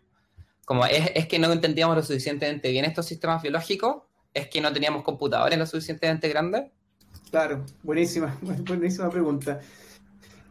Como 0.65 0.85
es, 0.85 1.11
es 1.13 1.27
que 1.27 1.37
no 1.37 1.51
entendíamos 1.51 1.95
lo 1.95 2.03
suficientemente 2.03 2.71
bien 2.71 2.85
estos 2.85 3.05
sistemas 3.05 3.41
biológicos, 3.41 4.03
es 4.33 4.47
que 4.47 4.61
no 4.61 4.71
teníamos 4.71 5.03
computadores 5.03 5.57
lo 5.57 5.65
suficientemente 5.65 6.29
grandes 6.29 6.71
Claro, 7.29 7.65
buenísima, 7.83 8.37
buenísima 8.41 9.09
pregunta. 9.09 9.59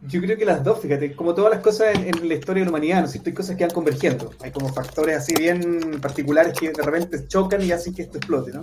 Yo 0.03 0.21
creo 0.21 0.37
que 0.37 0.45
las 0.45 0.63
dos, 0.63 0.79
fíjate, 0.79 1.15
como 1.15 1.33
todas 1.33 1.51
las 1.51 1.61
cosas 1.61 1.95
en, 1.95 2.27
la 2.27 2.35
historia 2.35 2.61
de 2.61 2.65
la 2.65 2.69
humanidad, 2.69 3.01
¿no? 3.01 3.21
hay 3.25 3.33
cosas 3.33 3.55
que 3.55 3.63
van 3.63 3.73
convergiendo. 3.73 4.31
Hay 4.41 4.51
como 4.51 4.71
factores 4.71 5.17
así 5.17 5.33
bien 5.33 5.99
particulares 5.99 6.57
que 6.57 6.71
de 6.71 6.83
repente 6.83 7.27
chocan 7.27 7.63
y 7.63 7.71
hacen 7.71 7.93
que 7.93 8.03
esto 8.03 8.17
explote, 8.17 8.51
¿no? 8.51 8.61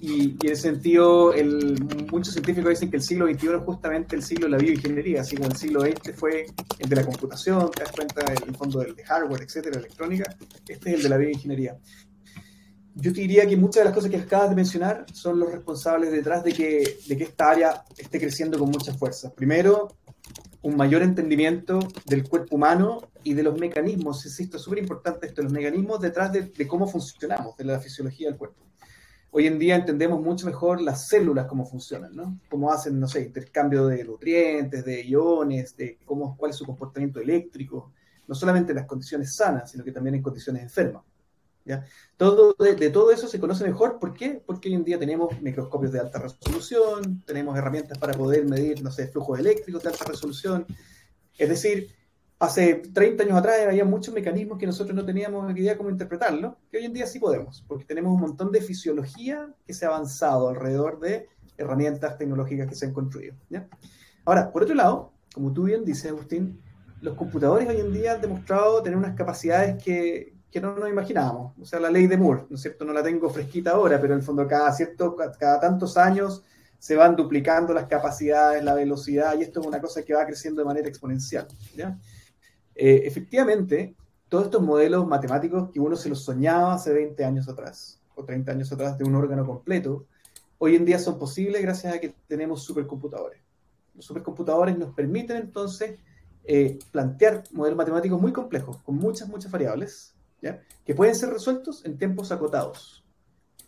Y, 0.00 0.36
en 0.44 0.52
ese 0.52 0.62
sentido, 0.62 1.32
el, 1.32 1.82
muchos 2.10 2.34
científicos 2.34 2.70
dicen 2.70 2.90
que 2.90 2.96
el 2.96 3.02
siglo 3.02 3.26
XXI 3.26 3.46
es 3.46 3.62
justamente 3.64 4.16
el 4.16 4.22
siglo 4.22 4.46
de 4.46 4.52
la 4.52 4.58
bioingeniería, 4.58 5.20
así 5.20 5.36
como 5.36 5.48
el 5.48 5.56
siglo 5.56 5.80
XX 5.80 6.14
fue 6.14 6.46
el 6.78 6.88
de 6.88 6.96
la 6.96 7.04
computación, 7.04 7.70
te 7.70 7.82
das 7.82 7.92
cuenta, 7.92 8.24
el, 8.32 8.54
fondo 8.56 8.80
del 8.80 8.94
de 8.94 9.04
hardware, 9.04 9.42
etcétera, 9.42 9.78
electrónica, 9.78 10.36
este 10.68 10.90
es 10.90 10.96
el 10.96 11.02
de 11.04 11.08
la 11.08 11.16
bioingeniería 11.16 11.76
yo 12.98 13.12
te 13.12 13.20
diría 13.20 13.46
que 13.46 13.56
muchas 13.58 13.82
de 13.82 13.84
las 13.84 13.94
cosas 13.94 14.10
que 14.10 14.16
acabas 14.16 14.48
de 14.48 14.56
mencionar 14.56 15.04
son 15.12 15.38
los 15.38 15.52
responsables 15.52 16.10
detrás 16.10 16.42
de 16.42 16.52
que, 16.52 16.96
de 17.06 17.16
que 17.16 17.24
esta 17.24 17.50
área 17.50 17.84
esté 17.96 18.18
creciendo 18.18 18.58
con 18.58 18.70
mucha 18.70 18.94
fuerza. 18.94 19.30
Primero, 19.34 19.98
un 20.66 20.76
mayor 20.76 21.02
entendimiento 21.02 21.78
del 22.06 22.28
cuerpo 22.28 22.56
humano 22.56 23.08
y 23.22 23.34
de 23.34 23.44
los 23.44 23.56
mecanismos, 23.56 24.26
insisto, 24.26 24.56
es 24.56 24.64
súper 24.64 24.80
importante 24.80 25.28
esto, 25.28 25.40
los 25.40 25.52
mecanismos 25.52 26.00
detrás 26.00 26.32
de, 26.32 26.42
de, 26.42 26.66
cómo 26.66 26.88
funcionamos, 26.88 27.56
de 27.56 27.64
la 27.64 27.78
fisiología 27.78 28.28
del 28.28 28.36
cuerpo. 28.36 28.64
Hoy 29.30 29.46
en 29.46 29.60
día 29.60 29.76
entendemos 29.76 30.20
mucho 30.20 30.44
mejor 30.44 30.80
las 30.80 31.06
células, 31.06 31.46
cómo 31.46 31.64
funcionan, 31.66 32.16
¿no? 32.16 32.40
Cómo 32.50 32.72
hacen, 32.72 32.98
no 32.98 33.06
sé, 33.06 33.22
intercambio 33.22 33.86
de 33.86 34.02
nutrientes, 34.02 34.84
de 34.84 35.04
iones, 35.06 35.76
de 35.76 35.98
cómo, 36.04 36.36
cuál 36.36 36.50
es 36.50 36.56
su 36.56 36.64
comportamiento 36.64 37.20
eléctrico, 37.20 37.92
no 38.26 38.34
solamente 38.34 38.72
en 38.72 38.76
las 38.76 38.86
condiciones 38.86 39.36
sanas, 39.36 39.70
sino 39.70 39.84
que 39.84 39.92
también 39.92 40.16
en 40.16 40.22
condiciones 40.22 40.64
enfermas. 40.64 41.04
Todo, 42.16 42.54
de, 42.58 42.90
todo 42.90 43.10
eso 43.10 43.28
se 43.28 43.40
conoce 43.40 43.64
mejor, 43.64 43.98
¿por 43.98 44.14
qué? 44.14 44.42
Porque 44.44 44.68
hoy 44.68 44.74
en 44.74 44.84
día 44.84 44.98
tenemos 44.98 45.40
microscopios 45.42 45.92
de 45.92 46.00
alta 46.00 46.18
resolución, 46.18 47.22
tenemos 47.26 47.56
herramientas 47.58 47.98
para 47.98 48.14
poder 48.14 48.46
medir, 48.46 48.82
no 48.82 48.90
sé, 48.90 49.08
flujos 49.08 49.38
eléctricos 49.38 49.82
de 49.82 49.88
alta 49.90 50.04
resolución. 50.04 50.66
Es 51.36 51.48
decir, 51.48 51.94
hace 52.38 52.82
30 52.92 53.24
años 53.24 53.36
atrás 53.36 53.56
había 53.66 53.84
muchos 53.84 54.14
mecanismos 54.14 54.58
que 54.58 54.66
nosotros 54.66 54.94
no 54.94 55.04
teníamos 55.04 55.50
idea 55.56 55.76
cómo 55.76 55.90
interpretarlo, 55.90 56.58
que 56.70 56.78
hoy 56.78 56.84
en 56.84 56.92
día 56.92 57.06
sí 57.06 57.18
podemos, 57.18 57.64
porque 57.66 57.84
tenemos 57.84 58.14
un 58.14 58.20
montón 58.20 58.52
de 58.52 58.60
fisiología 58.60 59.52
que 59.66 59.74
se 59.74 59.84
ha 59.84 59.88
avanzado 59.88 60.48
alrededor 60.48 61.00
de 61.00 61.28
herramientas 61.56 62.18
tecnológicas 62.18 62.68
que 62.68 62.74
se 62.74 62.86
han 62.86 62.92
construido. 62.92 63.34
Ahora, 64.24 64.52
por 64.52 64.62
otro 64.62 64.74
lado, 64.74 65.12
como 65.34 65.52
tú 65.52 65.64
bien 65.64 65.84
dices, 65.84 66.10
Agustín, 66.10 66.60
los 67.00 67.14
computadores 67.14 67.68
hoy 67.68 67.80
en 67.80 67.92
día 67.92 68.14
han 68.14 68.20
demostrado 68.20 68.82
tener 68.82 68.98
unas 68.98 69.14
capacidades 69.14 69.82
que, 69.82 70.35
que 70.50 70.60
no 70.60 70.76
nos 70.76 70.88
imaginábamos. 70.88 71.52
O 71.60 71.64
sea, 71.64 71.80
la 71.80 71.90
ley 71.90 72.06
de 72.06 72.16
Moore, 72.16 72.44
¿no 72.48 72.56
es 72.56 72.62
cierto? 72.62 72.84
No 72.84 72.92
la 72.92 73.02
tengo 73.02 73.28
fresquita 73.30 73.72
ahora, 73.72 74.00
pero 74.00 74.14
en 74.14 74.20
el 74.20 74.24
fondo 74.24 74.46
cada, 74.46 74.72
cierto, 74.72 75.16
cada 75.38 75.60
tantos 75.60 75.96
años 75.96 76.42
se 76.78 76.94
van 76.94 77.16
duplicando 77.16 77.72
las 77.74 77.86
capacidades, 77.86 78.62
la 78.62 78.74
velocidad, 78.74 79.38
y 79.38 79.42
esto 79.42 79.60
es 79.60 79.66
una 79.66 79.80
cosa 79.80 80.02
que 80.02 80.14
va 80.14 80.26
creciendo 80.26 80.60
de 80.60 80.66
manera 80.66 80.88
exponencial. 80.88 81.46
¿ya? 81.74 81.98
Eh, 82.74 83.02
efectivamente, 83.04 83.94
todos 84.28 84.46
estos 84.46 84.62
modelos 84.62 85.06
matemáticos 85.06 85.70
que 85.70 85.80
uno 85.80 85.96
se 85.96 86.08
los 86.08 86.22
soñaba 86.22 86.74
hace 86.74 86.92
20 86.92 87.24
años 87.24 87.48
atrás, 87.48 88.00
o 88.14 88.24
30 88.24 88.52
años 88.52 88.72
atrás 88.72 88.98
de 88.98 89.04
un 89.04 89.14
órgano 89.14 89.46
completo, 89.46 90.06
hoy 90.58 90.76
en 90.76 90.84
día 90.84 90.98
son 90.98 91.18
posibles 91.18 91.62
gracias 91.62 91.94
a 91.94 92.00
que 92.00 92.14
tenemos 92.26 92.62
supercomputadores. 92.62 93.40
Los 93.94 94.04
supercomputadores 94.04 94.76
nos 94.76 94.94
permiten 94.94 95.38
entonces 95.38 95.98
eh, 96.44 96.78
plantear 96.92 97.44
modelos 97.52 97.76
matemáticos 97.76 98.20
muy 98.20 98.32
complejos, 98.32 98.78
con 98.78 98.96
muchas, 98.96 99.28
muchas 99.28 99.50
variables, 99.50 100.14
¿ya? 100.40 100.62
que 100.84 100.94
pueden 100.94 101.14
ser 101.14 101.30
resueltos 101.30 101.84
en 101.84 101.98
tiempos 101.98 102.32
acotados. 102.32 103.04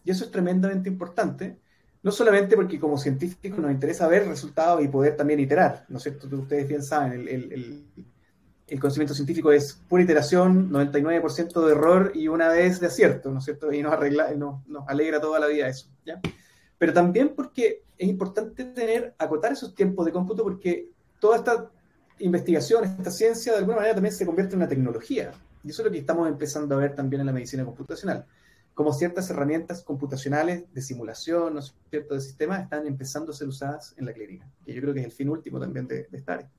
Y 0.05 0.11
eso 0.11 0.25
es 0.25 0.31
tremendamente 0.31 0.89
importante, 0.89 1.59
no 2.03 2.13
solamente 2.13 2.57
porque 2.57 2.79
como 2.79 2.97
científicos 2.97 3.59
nos 3.59 3.73
interesa 3.73 4.07
ver 4.07 4.27
resultados 4.27 4.83
y 4.83 4.89
poder 4.89 5.17
también 5.17 5.41
iterar, 5.41 5.85
¿no 5.89 5.99
es 5.99 6.05
cierto? 6.05 6.29
Ustedes 6.37 6.69
bien 6.69 6.83
saben, 6.83 7.13
el, 7.13 7.29
el, 7.29 7.87
el, 8.69 8.81
conocimiento 8.81 9.15
científico 9.15 9.51
es 9.51 9.75
pura 9.89 10.03
iteración, 10.03 10.71
99% 10.71 11.67
de 11.67 11.73
error 11.73 12.13
y 12.15 12.29
una 12.29 12.49
vez 12.49 12.81
de 12.81 12.87
acierto, 12.87 13.31
¿no 13.31 13.41
es 13.41 13.45
cierto? 13.45 13.73
Y 13.73 13.83
nos, 13.83 13.93
arregla, 13.93 14.31
nos, 14.35 14.67
nos 14.69 14.89
alegra 14.89 15.21
toda 15.21 15.41
la 15.41 15.49
vida 15.49 15.69
eso, 15.69 15.89
¿ya? 16.07 16.21
Pero 16.79 16.93
también 16.93 17.35
porque 17.35 17.83
es 17.99 18.09
importante 18.09 18.65
tener, 18.65 19.15
acotar 19.19 19.53
esos 19.53 19.75
tiempos 19.75 20.07
de 20.07 20.13
cómputo 20.13 20.45
porque 20.45 20.91
toda 21.19 21.39
esta 21.39 21.71
investigación, 22.21 22.85
esta 22.85 23.11
ciencia, 23.11 23.53
de 23.53 23.59
alguna 23.59 23.77
manera 23.77 23.95
también 23.95 24.15
se 24.15 24.25
convierte 24.25 24.55
en 24.55 24.61
una 24.61 24.69
tecnología. 24.69 25.33
Y 25.65 25.71
eso 25.71 25.83
es 25.83 25.87
lo 25.87 25.93
que 25.93 25.99
estamos 25.99 26.29
empezando 26.29 26.75
a 26.75 26.79
ver 26.79 26.95
también 26.95 27.21
en 27.21 27.27
la 27.27 27.33
medicina 27.33 27.65
computacional. 27.65 28.27
Como 28.75 28.93
ciertas 28.93 29.29
herramientas 29.31 29.83
computacionales 29.83 30.73
de 30.73 30.83
simulación, 30.83 31.55
¿no 31.55 31.61
es 31.61 31.75
cierto?, 31.91 32.15
de 32.15 32.21
sistemas 32.21 32.62
están 32.62 32.87
empezando 32.87 33.33
a 33.33 33.35
ser 33.35 33.49
usadas 33.49 33.95
en 33.99 34.07
la 34.07 34.12
clínica. 34.12 34.49
Que 34.65 34.73
yo 34.73 34.81
creo 34.81 34.95
que 34.95 35.00
es 35.00 35.07
el 35.07 35.12
fin 35.12 35.29
último 35.29 35.59
también 35.59 35.88
de, 35.88 36.05
de 36.05 36.17
esta 36.17 36.35
área. 36.35 36.50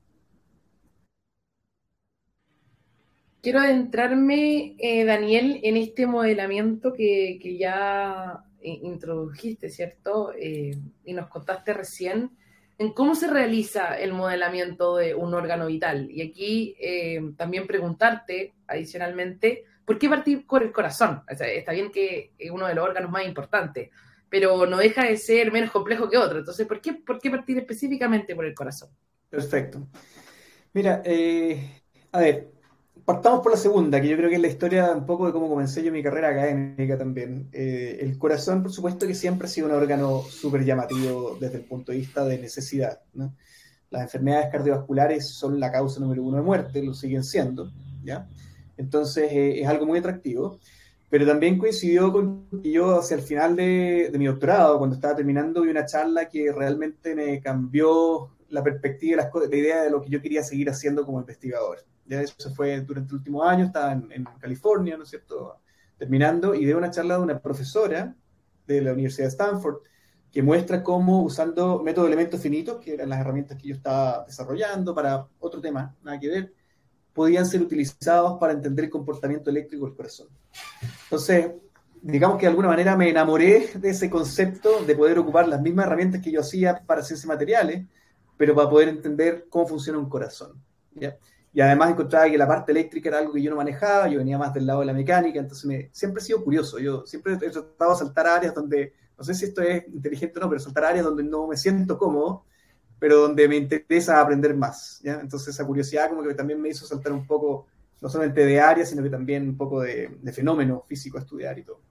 Quiero 3.42 3.60
adentrarme, 3.60 4.76
eh, 4.80 5.06
Daniel, 5.06 5.62
en 5.64 5.78
este 5.78 6.06
modelamiento 6.06 6.92
que, 6.92 7.40
que 7.42 7.58
ya 7.58 8.44
introdujiste, 8.62 9.70
¿cierto? 9.70 10.34
Eh, 10.38 10.78
y 11.06 11.14
nos 11.14 11.30
contaste 11.30 11.74
recién 11.74 12.32
en 12.78 12.92
cómo 12.92 13.16
se 13.16 13.28
realiza 13.28 13.98
el 13.98 14.12
modelamiento 14.12 14.98
de 14.98 15.16
un 15.16 15.34
órgano 15.34 15.68
vital. 15.68 16.12
Y 16.12 16.22
aquí 16.22 16.76
eh, 16.82 17.32
también 17.38 17.66
preguntarte, 17.66 18.54
adicionalmente, 18.70 19.66
¿por 19.86 19.98
qué 19.98 20.08
partir 20.08 20.46
por 20.46 20.64
el 20.64 20.72
corazón? 20.72 21.24
está 21.28 21.72
bien 21.72 21.92
que 21.92 22.34
es 22.38 22.52
uno 22.52 22.68
de 22.68 22.76
los 22.76 22.86
órganos 22.86 23.12
más 23.12 23.26
importantes, 23.26 23.90
pero 24.30 24.66
no 24.66 24.78
deja 24.78 25.06
de 25.06 25.18
ser 25.18 25.52
menos 25.52 25.72
complejo 25.72 26.10
que 26.10 26.18
otro. 26.18 26.40
Entonces, 26.40 26.68
¿por 26.68 26.80
qué, 26.80 26.94
por 26.94 27.20
qué 27.20 27.32
partir 27.32 27.58
específicamente 27.58 28.36
por 28.36 28.46
el 28.46 28.54
corazón? 28.54 28.90
Perfecto. 29.30 29.88
Mira, 30.74 31.02
eh, 31.04 31.82
a 32.12 32.20
ver, 32.20 32.52
partamos 33.06 33.42
por 33.42 33.52
la 33.52 33.58
segunda, 33.58 34.00
que 34.00 34.08
yo 34.08 34.18
creo 34.18 34.30
que 34.30 34.36
es 34.36 34.42
la 34.42 34.48
historia 34.48 34.92
un 34.92 35.06
poco 35.06 35.26
de 35.26 35.34
cómo 35.34 35.50
comencé 35.50 35.84
yo 35.84 35.92
mi 35.92 36.04
carrera 36.04 36.30
académica 36.30 36.96
también. 36.98 37.50
Eh, 37.52 37.98
el 38.02 38.18
corazón, 38.20 38.62
por 38.62 38.72
supuesto, 38.72 39.08
que 39.08 39.16
siempre 39.16 39.48
ha 39.48 39.50
sido 39.50 39.68
un 39.68 39.74
órgano 39.74 40.22
súper 40.22 40.64
llamativo 40.64 41.36
desde 41.40 41.58
el 41.58 41.64
punto 41.64 41.92
de 41.92 41.98
vista 41.98 42.24
de 42.24 42.38
necesidad. 42.38 43.02
Las 43.90 44.04
enfermedades 44.04 44.52
cardiovasculares 44.52 45.28
son 45.28 45.60
la 45.60 45.72
causa 45.72 46.00
número 46.00 46.22
uno 46.22 46.38
de 46.38 46.44
muerte, 46.44 46.84
lo 46.84 46.94
siguen 46.94 47.24
siendo. 47.24 47.72
¿ya? 48.04 48.28
Entonces 48.80 49.32
eh, 49.32 49.62
es 49.62 49.68
algo 49.68 49.86
muy 49.86 50.00
atractivo. 50.00 50.58
Pero 51.10 51.26
también 51.26 51.58
coincidió 51.58 52.12
con 52.12 52.48
que 52.62 52.72
yo 52.72 53.00
hacia 53.00 53.18
el 53.18 53.24
final 53.24 53.56
de, 53.56 54.12
mi 54.18 54.26
doctorado, 54.26 54.78
cuando 54.78 54.96
estaba 54.96 55.16
terminando, 55.16 55.64
vi 55.64 55.70
una 55.70 55.86
charla 55.86 56.30
que 56.30 56.52
realmente 56.52 57.16
me 57.16 57.42
cambió 57.42 58.30
la 58.50 58.64
perspectiva, 58.64 59.30
la 59.34 59.56
idea 59.58 59.82
de 59.82 59.90
lo 59.90 60.02
que 60.02 60.10
yo 60.10 60.22
quería 60.22 60.44
seguir 60.44 60.70
haciendo 60.70 61.06
como 61.06 61.20
investigador. 61.20 61.80
Ya 62.06 62.22
eso 62.22 62.36
se 62.38 62.52
fue 62.52 62.80
durante 62.82 63.10
el 63.10 63.16
último 63.16 63.44
año, 63.44 63.66
estaba 63.66 63.92
en, 63.94 64.24
California, 64.40 64.98
¿no 64.98 65.04
es 65.04 65.10
cierto? 65.10 65.58
Terminando, 65.98 66.54
y 66.54 66.66
de 66.66 66.76
una 66.76 66.92
charla 66.92 67.18
de 67.18 67.24
una 67.24 67.40
profesora 67.40 68.16
de 68.68 68.82
la 68.82 68.94
Universidad 68.94 69.26
de 69.26 69.32
Stanford, 69.32 69.78
que 70.32 70.44
muestra 70.44 70.84
cómo 70.84 71.24
usando 71.24 71.82
métodos 71.82 72.08
de 72.08 72.14
elementos 72.14 72.40
finitos, 72.40 72.78
que 72.78 72.94
eran 72.94 73.10
las 73.10 73.20
herramientas 73.20 73.58
que 73.58 73.70
yo 73.70 73.76
estaba 73.76 74.26
desarrollando 74.26 74.94
para 74.94 75.28
otro 75.40 75.60
tema, 75.60 75.96
nada 76.04 76.20
que 76.20 76.30
ver, 76.30 76.54
podían 77.20 77.46
ser 77.46 77.62
utilizados 77.62 78.40
para 78.40 78.54
entender 78.54 78.86
el 78.86 78.90
comportamiento 78.90 79.50
eléctrico 79.50 79.86
del 79.86 79.94
corazón. 79.94 80.30
Entonces, 81.04 81.52
digamos 82.02 82.38
que 82.38 82.46
de 82.46 82.52
alguna 82.52 82.70
manera 82.70 82.96
me 82.96 83.10
enamoré 83.10 83.72
de 83.76 83.90
ese 83.90 84.10
concepto 84.10 84.86
de 84.86 84.96
poder 84.96 85.20
ocupar 85.20 85.46
las 85.46 85.62
mismas 85.62 85.88
herramientas 85.88 86.22
que 86.22 86.32
yo 86.32 86.40
hacía 86.40 86.82
para 86.86 87.04
ciencias 87.04 87.28
materiales, 87.28 87.86
pero 88.38 88.56
para 88.56 88.70
poder 88.70 88.88
entender 88.88 89.48
cómo 89.50 89.68
funciona 89.68 90.00
un 90.00 90.08
corazón. 90.08 90.64
Y 91.52 91.60
además 91.60 91.90
encontraba 91.90 92.30
que 92.30 92.38
la 92.38 92.48
parte 92.48 92.72
eléctrica 92.72 93.10
era 93.10 93.20
algo 93.20 93.34
que 93.34 93.42
yo 93.42 93.50
no 93.50 93.58
manejaba, 93.58 94.08
yo 94.08 94.20
venía 94.20 94.38
más 94.38 94.54
del 94.54 94.66
lado 94.66 94.80
de 94.80 94.86
la 94.86 94.94
mecánica, 94.94 95.42
entonces 95.42 95.90
siempre 95.92 96.22
he 96.22 96.26
sido 96.26 96.42
curioso, 96.42 96.80
yo 96.80 97.06
siempre 97.06 97.34
he 97.34 97.50
tratado 97.50 97.92
de 97.92 97.98
saltar 97.98 98.28
áreas 98.28 98.56
donde, 98.56 98.94
no 99.18 99.26
sé 99.26 99.34
si 99.34 99.44
esto 99.44 99.62
es 99.62 99.86
inteligente 99.90 100.40
o 100.40 100.44
no, 100.44 100.48
pero 100.48 100.62
saltar 100.62 100.86
áreas 100.86 101.04
donde 101.04 101.24
no 101.24 101.48
me 101.48 101.58
siento 101.58 101.98
cómodo, 101.98 102.46
pero 103.00 103.18
donde 103.18 103.48
me 103.48 103.56
interesa 103.56 104.22
aprender 104.22 104.56
más, 104.56 105.00
¿ya? 105.04 105.20
Entonces 105.20 105.50
esa 105.50 105.66
curiosidad 105.66 106.10
como 106.10 106.24
que 106.24 106.34
también 106.34 106.62
me 106.62 106.70
hizo 106.70 106.86
saltar 106.86 107.14
un 107.14 107.26
poco, 107.26 107.68
no 108.02 108.10
solamente 108.10 108.46
de 108.46 108.60
áreas, 108.60 108.90
sino 108.90 109.02
que 109.02 109.10
también 109.10 109.48
un 109.50 109.58
poco 109.58 109.82
de, 109.82 110.18
de 110.22 110.34
fenómeno 110.34 110.84
físico 110.88 111.18
a 111.18 111.22
estudiar 111.22 111.58
y 111.58 111.64
todo. 111.64 111.82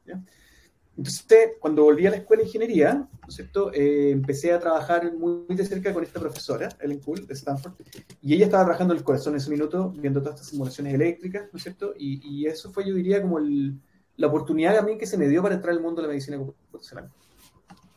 Entonces, 0.98 1.52
cuando 1.60 1.84
volví 1.84 2.08
a 2.08 2.10
la 2.10 2.16
escuela 2.16 2.40
de 2.40 2.48
ingeniería, 2.48 2.94
¿no 2.94 3.28
es? 3.28 3.38
Eh, 3.72 4.10
empecé 4.10 4.52
a 4.52 4.58
trabajar 4.58 5.14
muy, 5.14 5.44
de 5.48 5.64
cerca 5.64 5.94
con 5.94 6.02
esta 6.02 6.18
profesora, 6.18 6.68
Ellen 6.80 6.98
Cool, 6.98 7.24
de 7.24 7.34
Stanford, 7.34 7.74
y 8.20 8.34
ella 8.34 8.46
estaba 8.46 8.64
trabajando 8.64 8.94
el 8.94 9.04
corazón 9.04 9.34
en 9.34 9.36
ese 9.36 9.48
minuto, 9.48 9.90
viendo 9.96 10.20
todas 10.20 10.34
estas 10.34 10.48
simulaciones 10.48 10.94
eléctricas, 10.94 11.50
¿no 11.52 11.56
es? 11.56 11.72
Y, 11.98 12.20
y 12.24 12.46
eso 12.46 12.72
fue, 12.72 12.84
yo 12.84 12.94
diría, 12.94 13.22
como 13.22 13.38
la 13.38 14.26
oportunidad 14.26 14.74
también 14.74 14.98
que 14.98 15.06
se 15.06 15.16
me 15.16 15.28
dio 15.28 15.40
para 15.40 15.54
entrar 15.54 15.72
al 15.72 15.80
mundo 15.80 16.02
de 16.02 16.08
la 16.08 16.12
medicina. 16.12 16.36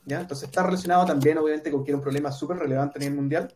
¿Ya? 0.06 0.22
Entonces 0.22 0.50
está 0.50 0.64
relacionado 0.64 1.06
también, 1.06 1.38
obviamente, 1.38 1.72
con 1.72 1.84
que 1.84 1.92
era 1.92 1.98
un 1.98 2.04
problema 2.04 2.32
súper 2.32 2.58
relevante 2.58 2.98
a 2.98 3.00
nivel 3.00 3.16
mundial, 3.16 3.54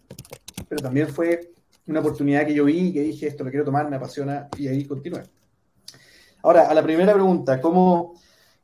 pero 0.68 0.82
también 0.82 1.08
fue 1.08 1.54
una 1.88 2.00
oportunidad 2.00 2.46
que 2.46 2.54
yo 2.54 2.66
vi 2.66 2.88
y 2.88 2.94
que 2.94 3.02
dije, 3.02 3.28
esto 3.28 3.44
lo 3.44 3.50
quiero 3.50 3.66
tomar, 3.66 3.90
me 3.90 3.96
apasiona, 3.96 4.48
y 4.58 4.68
ahí 4.68 4.86
continué. 4.86 5.24
Ahora, 6.44 6.70
a 6.70 6.74
la 6.74 6.84
primera 6.84 7.14
pregunta, 7.14 7.60
¿cómo 7.60 8.16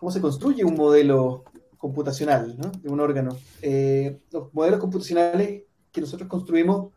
cómo 0.01 0.11
se 0.11 0.19
construye 0.19 0.65
un 0.65 0.73
modelo 0.73 1.43
computacional 1.77 2.57
de 2.57 2.89
un 2.89 3.00
órgano. 3.00 3.38
Eh, 3.61 4.19
los 4.31 4.51
modelos 4.51 4.79
computacionales 4.79 5.61
que 5.91 6.01
nosotros 6.01 6.27
construimos 6.27 6.91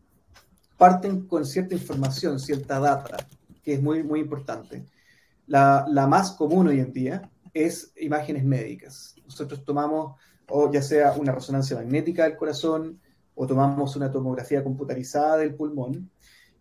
parten 0.79 1.27
con 1.27 1.45
cierta 1.45 1.75
información, 1.75 2.41
cierta 2.41 2.81
data, 2.81 3.19
que 3.63 3.75
es 3.75 3.83
muy, 3.83 4.03
muy 4.03 4.21
importante. 4.21 4.87
La, 5.47 5.85
la, 5.87 6.07
más 6.07 6.33
común 6.33 6.69
hoy 6.69 6.81
en 6.81 6.95
día 6.95 7.31
es 7.53 7.93
imágenes 7.99 8.43
médicas. 8.43 9.17
Nosotros 9.27 9.63
tomamos, 9.67 10.19
o 10.49 10.71
ya 10.71 10.83
sea 10.83 11.13
una 11.13 11.33
resonancia 11.33 11.77
magnética 11.77 12.25
del 12.25 12.37
corazón, 12.37 13.01
o 13.35 13.47
tomamos 13.47 13.97
una 13.97 14.11
tomografía 14.11 14.63
computarizada 14.63 15.37
del 15.39 15.55
pulmón, 15.55 16.11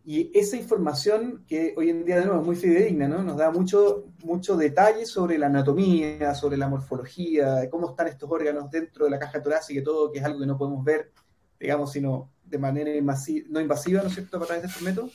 y 0.06 0.38
esa 0.38 0.58
información 0.58 1.46
que 1.48 1.74
hoy 1.78 1.90
en 1.90 2.04
día 2.04 2.20
de 2.20 2.26
nuevo 2.26 2.42
es 2.42 2.46
muy 2.46 2.56
fidedigna, 2.58 3.08
¿no? 3.08 3.24
Nos 3.24 3.38
da 3.38 3.52
mucho, 3.52 4.08
mucho 4.26 4.58
detalle 4.58 5.06
sobre 5.06 5.38
la 5.38 5.46
anatomía, 5.46 6.36
sobre 6.36 6.58
la 6.58 6.68
morfología, 6.68 7.56
de 7.56 7.70
cómo 7.70 7.92
están 7.92 8.08
estos 8.08 8.30
órganos 8.30 8.70
dentro 8.70 9.06
de 9.06 9.12
la 9.12 9.20
caja 9.20 9.42
torácica 9.42 9.80
y 9.80 9.84
todo, 9.84 10.12
que 10.12 10.20
es 10.20 10.26
algo 10.26 10.42
que 10.42 10.46
no 10.46 10.58
podemos 10.58 10.84
ver, 10.84 11.12
digamos, 11.58 11.94
sino 11.94 12.30
de 12.44 12.58
manera 12.58 12.92
no 13.50 13.62
invasiva, 13.62 14.02
¿no 14.02 14.10
es 14.10 14.14
cierto?, 14.16 14.38
a 14.38 14.42
través 14.42 14.64
de 14.64 14.68
estos 14.68 14.84
métodos. 14.84 15.14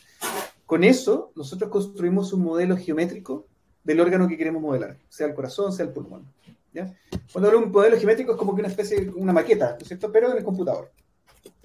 Con 0.65 0.83
eso, 0.85 1.33
nosotros 1.37 1.71
construimos 1.71 2.33
un 2.33 2.45
modelo 2.45 2.75
geométrico 2.75 3.47
del 3.85 4.01
órgano 4.01 4.27
que 4.27 4.39
queremos 4.39 4.63
modelar, 4.63 4.97
sea 5.11 5.27
el 5.27 5.35
corazón, 5.35 5.71
sea 5.71 5.85
el 5.85 5.93
pulmón. 5.93 6.33
Cuando 7.33 7.49
hablo 7.49 7.61
un 7.61 7.71
modelo 7.71 7.97
geométrico 7.97 8.33
es 8.33 8.39
como 8.39 8.55
que 8.55 8.61
una 8.61 8.69
especie, 8.69 9.11
una 9.17 9.33
maqueta, 9.33 9.73
¿no 9.73 9.79
es 9.79 9.89
cierto?, 9.89 10.11
pero 10.13 10.31
en 10.31 10.39
el 10.39 10.45
computador. 10.45 10.93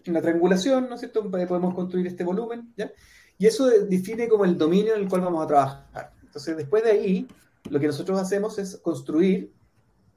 Una 0.07 0.21
triangulación, 0.21 0.89
¿no 0.89 0.95
es 0.95 1.01
cierto?, 1.01 1.29
podemos 1.29 1.73
construir 1.73 2.07
este 2.07 2.23
volumen, 2.23 2.73
¿ya? 2.75 2.91
Y 3.37 3.47
eso 3.47 3.67
define 3.67 4.27
como 4.27 4.45
el 4.45 4.57
dominio 4.57 4.95
en 4.95 5.01
el 5.01 5.09
cual 5.09 5.21
vamos 5.21 5.43
a 5.43 5.47
trabajar. 5.47 6.11
Entonces, 6.23 6.55
después 6.55 6.83
de 6.83 6.91
ahí, 6.91 7.27
lo 7.69 7.79
que 7.79 7.87
nosotros 7.87 8.19
hacemos 8.19 8.57
es 8.59 8.77
construir 8.77 9.51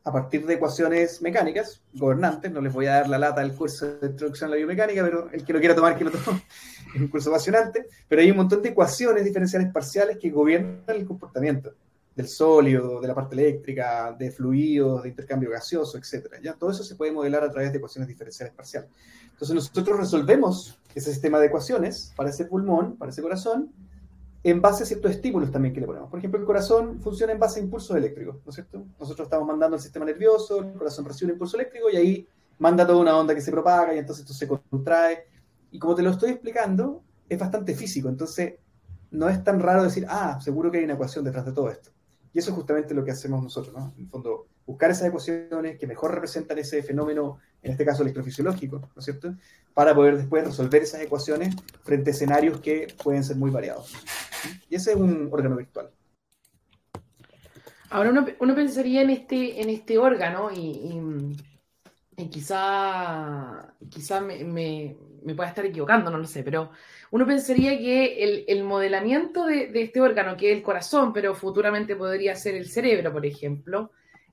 a 0.05 0.13
partir 0.13 0.47
de 0.47 0.55
ecuaciones 0.55 1.21
mecánicas, 1.21 1.83
gobernantes, 1.93 2.53
no 2.53 2.61
les 2.61 2.73
voy 2.73 2.87
a 2.87 2.93
dar 2.93 3.09
la 3.09 3.19
lata 3.19 3.41
del 3.41 3.55
curso 3.55 3.87
de 3.99 4.07
introducción 4.07 4.49
a 4.49 4.51
la 4.53 4.57
biomecánica, 4.57 5.03
pero 5.03 5.29
el 5.33 5.45
que 5.45 5.53
lo 5.53 5.59
quiera 5.59 5.75
tomar, 5.75 5.99
que 5.99 6.05
lo 6.05 6.13
tome, 6.13 6.45
es 6.95 7.01
un 7.01 7.09
curso 7.09 7.31
apasionante, 7.31 7.87
pero 8.07 8.23
hay 8.23 8.31
un 8.31 8.37
montón 8.37 8.63
de 8.63 8.69
ecuaciones 8.69 9.25
diferenciales 9.25 9.73
parciales 9.73 10.19
que 10.19 10.31
gobiernan 10.31 10.85
el 10.87 11.07
comportamiento 11.07 11.75
del 12.17 12.29
sólido, 12.29 12.99
de 12.99 13.07
la 13.07 13.15
parte 13.15 13.35
eléctrica, 13.35 14.17
de 14.19 14.31
fluidos, 14.31 15.03
de 15.03 15.11
intercambio 15.11 15.51
gaseoso, 15.51 15.99
etc. 15.99 16.27
¿ya? 16.43 16.55
Todo 16.55 16.71
eso 16.71 16.83
se 16.83 16.97
puede 16.97 17.13
modelar 17.13 17.45
a 17.45 17.51
través 17.51 17.71
de 17.71 17.77
ecuaciones 17.77 18.09
diferenciales 18.09 18.55
parciales. 18.55 18.91
Entonces 19.33 19.55
nosotros 19.55 19.99
resolvemos 19.99 20.79
ese 20.95 21.13
sistema 21.13 21.39
de 21.39 21.47
ecuaciones 21.47 22.15
para 22.17 22.31
ese 22.31 22.47
pulmón, 22.47 22.97
para 22.97 23.13
ese 23.13 23.21
corazón, 23.21 23.71
en 24.43 24.63
base 24.63 24.85
a 24.85 24.87
ciertos 24.87 25.11
estímulos 25.11 25.51
también 25.51 25.75
que 25.75 25.81
le 25.81 25.87
ponemos. 25.87 26.09
Por 26.09 26.19
ejemplo, 26.19 26.41
el 26.41 26.47
corazón 26.47 27.01
funciona 27.03 27.33
en 27.35 27.39
base 27.39 27.61
a 27.61 27.63
impulsos 27.63 27.95
eléctricos, 27.95 28.37
¿no 28.45 28.49
es 28.49 28.55
cierto? 28.55 28.87
Nosotros 28.99 29.27
estamos 29.27 29.47
mandando 29.47 29.77
al 29.77 29.83
sistema 29.83 30.07
nervioso, 30.07 30.61
el 30.63 30.73
corazón 30.73 31.05
recibe 31.05 31.33
un 31.33 31.35
impulso 31.35 31.59
eléctrico 31.59 31.91
y 31.91 31.97
ahí 31.97 32.29
manda 32.59 32.87
toda 32.87 32.99
una 32.99 33.15
onda 33.15 33.35
que 33.35 33.43
se 33.43 33.51
propaga 33.51 33.95
y 33.95 33.99
entonces 33.99 34.25
esto 34.25 34.33
se 34.33 34.49
contrae. 34.71 35.27
Y 35.71 35.79
como 35.79 35.95
te 35.95 36.03
lo 36.03 36.11
estoy 36.11 36.31
explicando, 36.31 37.03
es 37.29 37.39
bastante 37.39 37.75
físico, 37.75 38.09
entonces 38.09 38.55
no 39.11 39.29
es 39.29 39.45
tan 39.45 39.61
raro 39.61 39.83
decir, 39.83 40.07
ah, 40.09 40.41
seguro 40.41 40.71
que 40.71 40.79
hay 40.79 40.85
una 40.85 40.95
ecuación 40.95 41.25
detrás 41.25 41.45
de 41.45 41.53
todo 41.53 41.69
esto. 41.71 41.91
Y 42.37 42.39
eso 42.39 42.51
es 42.51 42.57
justamente 42.57 42.93
lo 42.93 43.03
que 43.03 43.13
hacemos 43.13 43.43
nosotros, 43.43 43.75
¿no? 43.75 43.95
En 43.97 44.05
el 44.05 44.11
fondo, 44.11 44.47
buscar 44.67 44.91
esas 44.91 45.09
ecuaciones 45.09 45.79
que 45.79 45.87
mejor 45.87 46.13
representan 46.13 46.59
ese 46.59 46.83
fenómeno, 46.83 47.39
en 47.63 47.73
este 47.73 47.83
caso 47.83 48.03
electrofisiológico, 48.03 48.79
¿no 48.79 48.99
es 48.99 49.07
cierto? 49.07 49.35
Para 49.73 49.95
poder 49.95 50.19
después 50.19 50.45
resolver 50.45 50.83
esas 50.83 51.01
ecuaciones 51.01 51.57
frente 51.83 52.11
a 52.11 52.13
escenarios 52.13 52.61
que 52.61 52.95
pueden 53.03 53.25
ser 53.25 53.37
muy 53.37 53.51
variados. 53.51 53.95
Y 54.69 54.75
ese 54.75 54.91
es 54.91 54.99
un 54.99 55.31
órgano 55.33 55.57
virtual. 55.57 55.91
Ahora 57.89 58.11
uno, 58.39 58.55
pensaría 58.55 59.01
en 59.01 59.09
este, 59.09 59.63
en 59.63 59.71
este 59.71 59.97
órgano 59.97 60.51
y, 60.53 61.35
quizá, 62.29 63.75
quizá 63.89 64.21
me, 64.21 64.45
me, 64.45 64.95
pueda 65.35 65.49
estar 65.49 65.67
equivocando, 65.67 66.11
no 66.11 66.19
lo 66.19 66.27
sé, 66.27 66.43
pero 66.43 66.71
uno 67.11 67.27
pensaría 67.27 67.77
que 67.79 68.45
el, 68.47 68.65
modelamiento 68.65 69.47
de, 69.47 69.71
este 69.75 70.01
órgano, 70.01 70.37
que 70.37 70.51
es 70.51 70.57
el 70.57 70.63
corazón, 70.63 71.13
pero 71.13 71.35
futuramente 71.35 71.97
podría 71.97 72.35
ser 72.35 72.55
el 72.55 72.69
cerebro, 72.69 73.13
por 73.13 73.25
ejemplo, 73.25 73.91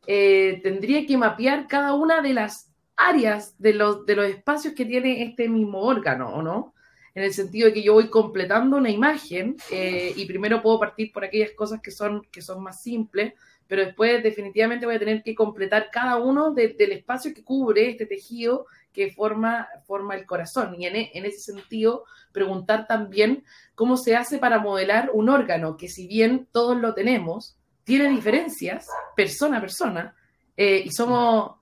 eh, 0.08 0.60
tendría 0.64 1.06
que 1.06 1.18
mapear 1.18 1.68
cada 1.68 1.94
una 1.94 2.22
de 2.22 2.34
las 2.34 2.72
áreas 2.96 3.56
de 3.60 3.74
los, 3.74 4.06
de 4.06 4.16
los 4.16 4.26
espacios 4.26 4.74
que 4.74 4.86
tiene 4.86 5.24
este 5.24 5.50
mismo 5.50 5.82
órgano, 5.82 6.30
¿o 6.30 6.42
no? 6.42 6.74
En 7.16 7.24
el 7.24 7.34
sentido 7.34 7.68
de 7.68 7.74
que 7.74 7.84
yo 7.84 7.94
voy 7.94 8.08
completando 8.10 8.78
una 8.78 8.90
imagen 8.90 9.56
eh, 9.72 10.14
y 10.16 10.26
primero 10.26 10.62
puedo 10.62 10.80
partir 10.80 11.12
por 11.12 11.24
aquellas 11.24 11.52
cosas 11.52 11.80
que 11.82 11.92
son, 11.92 12.24
que 12.32 12.42
son 12.42 12.62
más 12.64 12.82
simples, 12.82 13.34
pero 13.68 13.86
después 13.86 14.22
definitivamente 14.24 14.86
voy 14.86 14.96
a 14.96 15.00
tener 15.00 15.24
que 15.24 15.36
completar 15.36 15.90
cada 15.92 16.18
uno 16.18 16.54
del 16.54 16.92
espacio 16.92 17.34
que 17.34 17.44
cubre 17.44 17.90
este 17.90 18.06
tejido 18.06 18.66
que 18.94 19.12
forma, 19.12 19.68
forma 19.86 20.16
el 20.16 20.26
corazón. 20.26 20.76
Y 20.80 20.86
en, 20.86 20.96
e, 20.96 21.12
en, 21.14 21.26
ese 21.26 21.40
sentido, 21.40 22.06
preguntar 22.32 22.88
también 22.88 23.44
cómo 23.76 23.98
se 23.98 24.16
hace 24.16 24.38
para 24.38 24.60
modelar 24.60 25.10
un 25.14 25.30
órgano 25.30 25.76
que 25.76 25.90
si 25.90 26.08
bien 26.08 26.48
todos 26.52 26.78
lo 26.78 26.94
tenemos, 26.94 27.58
tiene 27.84 28.10
diferencias 28.10 28.88
persona 29.16 29.58
a 29.58 29.62
persona 29.62 30.16
eh, 30.56 30.84
y 30.86 30.92
somos 30.92 31.56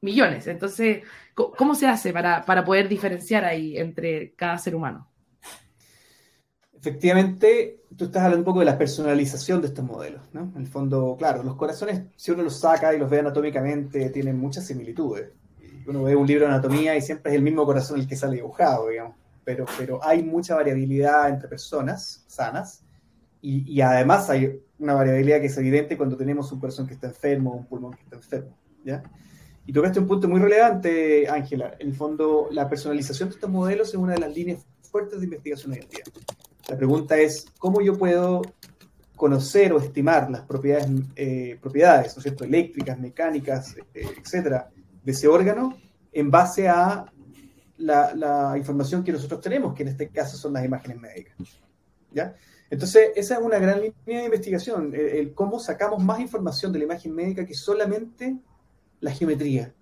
millones. 0.00 0.46
Entonces, 0.46 1.02
¿cómo 1.34 1.74
se 1.74 1.86
hace 1.86 2.12
para, 2.12 2.44
para 2.44 2.64
poder 2.64 2.88
diferenciar 2.88 3.44
ahí 3.44 3.76
entre 3.76 4.32
cada 4.34 4.58
ser 4.58 4.74
humano? 4.74 5.08
Efectivamente, 6.78 7.80
tú 7.96 8.04
estás 8.04 8.22
hablando 8.22 8.42
un 8.42 8.44
poco 8.44 8.60
de 8.60 8.66
la 8.66 8.78
personalización 8.78 9.60
de 9.60 9.68
estos 9.68 9.84
modelos, 9.84 10.22
¿no? 10.32 10.52
En 10.54 10.62
el 10.62 10.68
fondo, 10.68 11.16
claro, 11.18 11.42
los 11.42 11.56
corazones, 11.56 12.02
si 12.14 12.30
uno 12.30 12.44
los 12.44 12.60
saca 12.60 12.94
y 12.94 12.98
los 12.98 13.10
ve 13.10 13.18
anatómicamente, 13.18 14.10
tienen 14.10 14.38
muchas 14.38 14.66
similitudes. 14.66 15.30
Uno 15.86 16.02
ve 16.02 16.16
un 16.16 16.26
libro 16.26 16.46
de 16.46 16.52
anatomía 16.52 16.96
y 16.96 17.00
siempre 17.00 17.32
es 17.32 17.36
el 17.36 17.42
mismo 17.42 17.64
corazón 17.64 18.00
el 18.00 18.06
que 18.06 18.16
sale 18.16 18.36
dibujado, 18.36 18.88
digamos. 18.88 19.16
Pero, 19.44 19.64
pero 19.78 20.04
hay 20.04 20.22
mucha 20.22 20.56
variabilidad 20.56 21.28
entre 21.28 21.48
personas 21.48 22.24
sanas 22.26 22.82
y, 23.40 23.72
y 23.72 23.80
además 23.80 24.28
hay 24.28 24.60
una 24.78 24.94
variabilidad 24.94 25.40
que 25.40 25.46
es 25.46 25.56
evidente 25.56 25.96
cuando 25.96 26.16
tenemos 26.16 26.50
un 26.52 26.60
corazón 26.60 26.86
que 26.86 26.94
está 26.94 27.06
enfermo 27.06 27.54
un 27.54 27.66
pulmón 27.66 27.92
que 27.94 28.02
está 28.02 28.16
enfermo, 28.16 28.56
¿ya? 28.84 29.02
Y 29.66 29.72
tocaste 29.72 29.98
un 29.98 30.06
punto 30.06 30.28
muy 30.28 30.40
relevante, 30.40 31.28
Ángela. 31.28 31.74
En 31.78 31.88
el 31.88 31.94
fondo, 31.94 32.48
la 32.52 32.68
personalización 32.68 33.30
de 33.30 33.34
estos 33.34 33.50
modelos 33.50 33.88
es 33.88 33.94
una 33.96 34.12
de 34.14 34.20
las 34.20 34.32
líneas 34.32 34.64
fuertes 34.82 35.18
de 35.18 35.24
investigación 35.24 35.72
hoy 35.72 35.78
en 35.78 35.88
día. 35.88 36.04
La 36.68 36.76
pregunta 36.76 37.16
es, 37.18 37.46
¿cómo 37.58 37.80
yo 37.80 37.98
puedo 37.98 38.42
conocer 39.16 39.72
o 39.72 39.78
estimar 39.78 40.30
las 40.30 40.42
propiedades, 40.42 40.88
eh, 41.16 41.58
propiedades 41.60 42.14
¿no 42.14 42.20
es 42.20 42.22
cierto? 42.22 42.44
eléctricas, 42.44 42.98
mecánicas, 43.00 43.76
eh, 43.94 44.06
etcétera, 44.20 44.70
de 45.06 45.12
ese 45.12 45.28
órgano 45.28 45.78
en 46.12 46.32
base 46.32 46.68
a 46.68 47.06
la, 47.78 48.54
información 48.56 49.04
que 49.04 49.12
nosotros 49.12 49.40
tenemos, 49.40 49.72
que 49.72 49.84
en 49.84 49.90
este 49.90 50.08
caso 50.08 50.36
son 50.36 50.52
las 50.52 50.64
imágenes 50.64 51.00
médicas? 51.00 51.36
¿Ya? 52.10 52.34
Entonces, 52.68 53.10
esa 53.14 53.36
es 53.36 53.40
una 53.40 53.60
gran 53.60 53.80
línea 53.80 54.18
de 54.20 54.24
investigación, 54.24 54.92
el 54.92 55.32
cómo 55.32 55.60
sacamos 55.60 56.02
más 56.02 56.18
información 56.18 56.72
de 56.72 56.80
la 56.80 56.86
imagen 56.86 57.14
médica 57.14 57.46
que 57.46 57.54
solamente 57.54 58.36
la 58.98 59.12
geometría, 59.12 59.72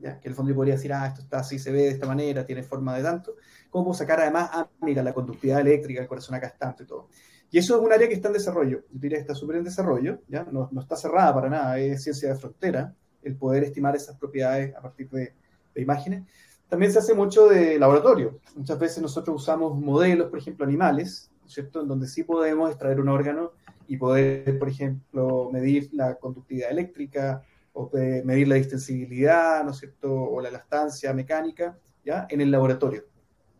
¿ya? 0.00 0.18
que 0.18 0.28
el 0.28 0.34
fondo 0.34 0.50
yo 0.50 0.56
podría 0.56 0.74
decir, 0.74 0.92
ah, 0.92 1.06
esto 1.06 1.20
está 1.20 1.38
así, 1.38 1.60
se 1.60 1.70
ve 1.70 1.82
de 1.82 1.88
esta 1.90 2.08
manera, 2.08 2.44
tiene 2.44 2.64
forma 2.64 2.96
de 2.96 3.04
tanto. 3.04 3.36
¿Cómo 3.70 3.94
sacar 3.94 4.18
además, 4.18 4.50
ah, 4.52 4.68
mira, 4.80 5.04
la 5.04 5.14
conductividad 5.14 5.60
eléctrica, 5.60 6.02
el 6.02 6.08
corazón 6.08 6.34
acá 6.34 6.48
es 6.48 6.58
tanto 6.58 6.82
y 6.82 6.86
todo? 6.86 7.08
Y 7.52 7.58
eso 7.58 7.76
es 7.76 7.82
un 7.86 7.92
área 7.92 8.08
que 8.08 8.14
está 8.14 8.26
en 8.26 8.34
desarrollo, 8.34 8.80
yo 8.80 8.98
diría 8.98 9.18
que 9.18 9.22
está 9.22 9.36
súper 9.36 9.58
en 9.58 9.64
desarrollo, 9.64 10.18
¿ya? 10.26 10.42
No, 10.50 10.68
no, 10.72 10.80
está 10.80 10.96
cerrada 10.96 11.32
para 11.32 11.48
nada, 11.48 11.78
es 11.78 12.02
ciencia 12.02 12.30
de 12.30 12.34
frontera, 12.34 12.92
el 13.24 13.36
poder 13.36 13.64
estimar 13.64 13.96
esas 13.96 14.16
propiedades 14.16 14.74
a 14.74 14.80
partir 14.80 15.08
de, 15.10 15.32
imágenes. 15.76 16.22
También 16.68 16.92
se 16.92 17.00
hace 17.00 17.14
mucho 17.14 17.48
de 17.48 17.78
laboratorio. 17.80 18.38
Muchas 18.54 18.78
veces 18.78 19.02
nosotros 19.02 19.42
usamos 19.42 19.76
modelos, 19.76 20.30
por 20.30 20.38
ejemplo, 20.38 20.64
animales, 20.64 21.30
¿cierto? 21.46 21.82
En 21.82 21.88
donde 21.88 22.06
sí 22.06 22.22
podemos 22.22 22.70
extraer 22.70 23.00
un 23.00 23.08
órgano 23.08 23.52
y 23.88 23.96
poder, 23.96 24.56
por 24.58 24.68
ejemplo, 24.68 25.50
medir 25.52 25.90
la 25.92 26.14
conductividad 26.14 26.70
eléctrica, 26.70 27.42
o 27.74 27.90
medir 27.92 28.48
la 28.48 28.54
distensibilidad, 28.54 29.64
¿no 29.64 29.72
es 29.72 29.78
cierto?, 29.78 30.12
o 30.14 30.40
la 30.40 30.48
elastancia 30.48 31.12
mecánica, 31.12 31.76
¿ya?, 32.04 32.26
en 32.30 32.40
el 32.40 32.50
laboratorio, 32.50 33.04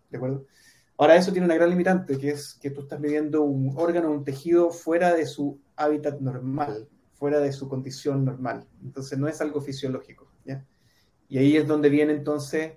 ¿de 0.08 0.16
acuerdo? 0.16 0.46
Ahora, 0.96 1.16
eso 1.16 1.32
tiene 1.32 1.46
una 1.46 1.56
gran 1.56 1.70
limitante, 1.70 2.16
que 2.16 2.30
es 2.30 2.54
que 2.54 2.70
tú 2.70 2.82
estás 2.82 3.00
midiendo 3.00 3.42
un 3.42 3.74
órgano, 3.76 4.12
un 4.12 4.24
tejido 4.24 4.70
fuera 4.70 5.12
de 5.12 5.26
su 5.26 5.58
hábitat 5.74 6.20
normal, 6.20 6.88
fuera 7.14 7.40
de 7.40 7.52
su 7.52 7.68
condición 7.68 8.24
normal. 8.24 8.66
Entonces, 8.82 9.18
no 9.18 9.28
es 9.28 9.40
algo 9.40 9.60
fisiológico, 9.60 10.28
¿ya? 10.44 10.64
Y 11.28 11.38
ahí 11.38 11.56
es 11.56 11.66
donde 11.66 11.88
viene 11.88 12.12
entonces, 12.12 12.74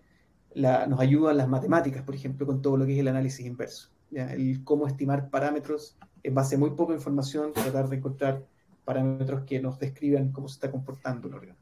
la, 0.54 0.88
nos 0.88 1.00
ayudan 1.00 1.38
las 1.38 1.47
matemáticas, 1.47 2.04
por 2.04 2.15
ejemplo, 2.15 2.45
con 2.45 2.62
todo 2.62 2.78
lo 2.78 2.86
que 2.86 2.93
es 2.93 3.00
el 3.00 3.08
análisis 3.08 3.45
inverso, 3.45 3.89
¿ya? 4.12 4.32
El 4.34 4.63
cómo 4.63 4.88
estimar 4.88 5.30
parámetros 5.30 5.97
en 6.23 6.34
base 6.34 6.56
a 6.56 6.60
muy 6.60 6.71
poca 6.71 6.93
información, 6.93 7.54
tratar 7.54 7.89
de 7.89 7.97
encontrar 7.97 8.43
parámetros 8.86 9.43
que 9.43 9.60
nos 9.60 9.80
describan 9.80 10.32
cómo 10.32 10.47
se 10.47 10.56
está 10.56 10.71
comportando 10.71 11.28
un 11.28 11.34
órgano. 11.34 11.60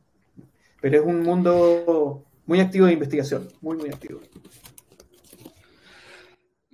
Pero 0.81 0.99
es 0.99 1.05
un 1.05 1.23
mundo 1.23 2.23
muy 2.45 2.59
activo 2.59 2.85
de 2.85 2.93
investigación, 2.93 3.47
muy, 3.61 3.77
muy 3.77 3.89
activo. 3.89 4.19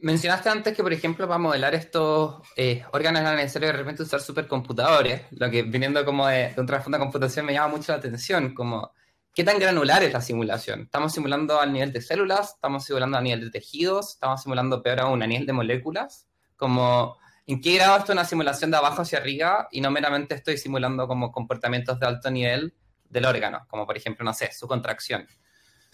Mencionaste 0.02 0.50
antes 0.50 0.76
que, 0.76 0.84
por 0.84 0.94
ejemplo, 0.94 1.28
para 1.28 1.38
modelar 1.38 1.76
estos 1.76 2.42
eh, 2.56 2.84
órganos 2.92 3.22
era 3.22 3.36
necesario 3.36 3.68
de 3.68 3.74
repente 3.74 4.04
usar 4.04 4.20
supercomputadores, 4.20 5.22
lo 5.32 5.50
que 5.50 5.64
viniendo 5.64 6.04
como 6.04 6.28
de, 6.28 6.54
de 6.54 6.62
un 6.62 6.66
trasfondo 6.66 6.98
de 6.98 7.04
computación 7.04 7.46
me 7.46 7.54
llama 7.54 7.76
mucho 7.76 7.92
la 7.92 8.00
atención, 8.00 8.54
como 8.54 8.92
qué 9.34 9.44
tan 9.44 9.60
granular 9.60 10.04
es 10.04 10.12
la 10.12 10.22
simulación. 10.22 10.82
Estamos 10.82 11.14
simulando 11.14 11.60
al 11.60 11.72
nivel 11.72 11.94
de 11.94 12.02
células, 12.02 12.56
estamos 12.56 12.84
simulando 12.84 13.18
a 13.18 13.22
nivel 13.22 13.42
de 13.42 13.52
tejidos, 13.52 14.14
estamos 14.14 14.42
simulando 14.42 14.82
peor 14.82 15.02
aún 15.02 15.22
a 15.22 15.28
nivel 15.28 15.46
de 15.46 15.54
moléculas, 15.54 16.28
como 16.56 17.18
¿En 17.48 17.60
qué 17.60 17.76
grado 17.76 17.98
esto 17.98 18.14
es 18.14 18.16
una 18.16 18.24
simulación 18.26 18.72
de 18.72 18.78
abajo 18.78 19.02
hacia 19.02 19.18
arriba 19.18 19.68
y 19.72 19.82
no 19.82 19.92
meramente 19.92 20.36
estoy 20.36 20.58
simulando 20.58 21.08
como 21.08 21.32
comportamientos 21.32 22.00
de 22.00 22.06
alto 22.06 22.30
nivel 22.30 22.74
del 23.10 23.26
órgano, 23.26 23.66
como 23.68 23.86
por 23.86 23.98
ejemplo, 23.98 24.24
no 24.24 24.34
sé, 24.34 24.52
su 24.54 24.68
contracción? 24.68 25.28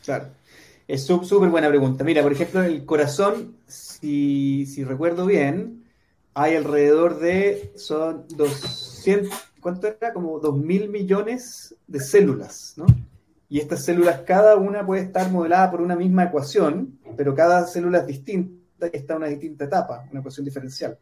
Claro. 0.04 0.30
Es 0.88 1.06
súper 1.06 1.50
buena 1.50 1.68
pregunta. 1.68 2.04
Mira, 2.04 2.24
por 2.24 2.32
ejemplo, 2.32 2.64
el 2.64 2.86
corazón, 2.86 3.58
si, 3.68 4.66
si 4.66 4.84
recuerdo 4.84 5.26
bien, 5.26 5.84
hay 6.34 6.56
alrededor 6.56 7.20
de, 7.20 7.74
son 7.76 8.26
200, 8.30 9.34
¿cuánto 9.60 9.88
era? 9.88 10.14
Como 10.14 10.40
2 10.40 10.58
mil 10.58 10.90
millones 10.90 11.76
de 11.88 12.00
células, 12.00 12.74
¿no? 12.78 12.86
Y 13.50 13.60
estas 13.60 13.84
células, 13.84 14.22
cada 14.22 14.56
una 14.56 14.86
puede 14.86 15.02
estar 15.02 15.32
modelada 15.32 15.72
por 15.72 15.82
una 15.82 15.96
misma 15.96 16.26
ecuación, 16.26 17.00
pero 17.16 17.34
cada 17.34 17.66
célula 17.66 18.00
es 18.00 18.08
distinta 18.08 18.88
y 18.92 18.98
está 18.98 19.14
en 19.14 19.18
una 19.18 19.28
distinta 19.28 19.66
etapa, 19.66 20.06
una 20.12 20.20
ecuación 20.20 20.46
diferencial 20.46 20.98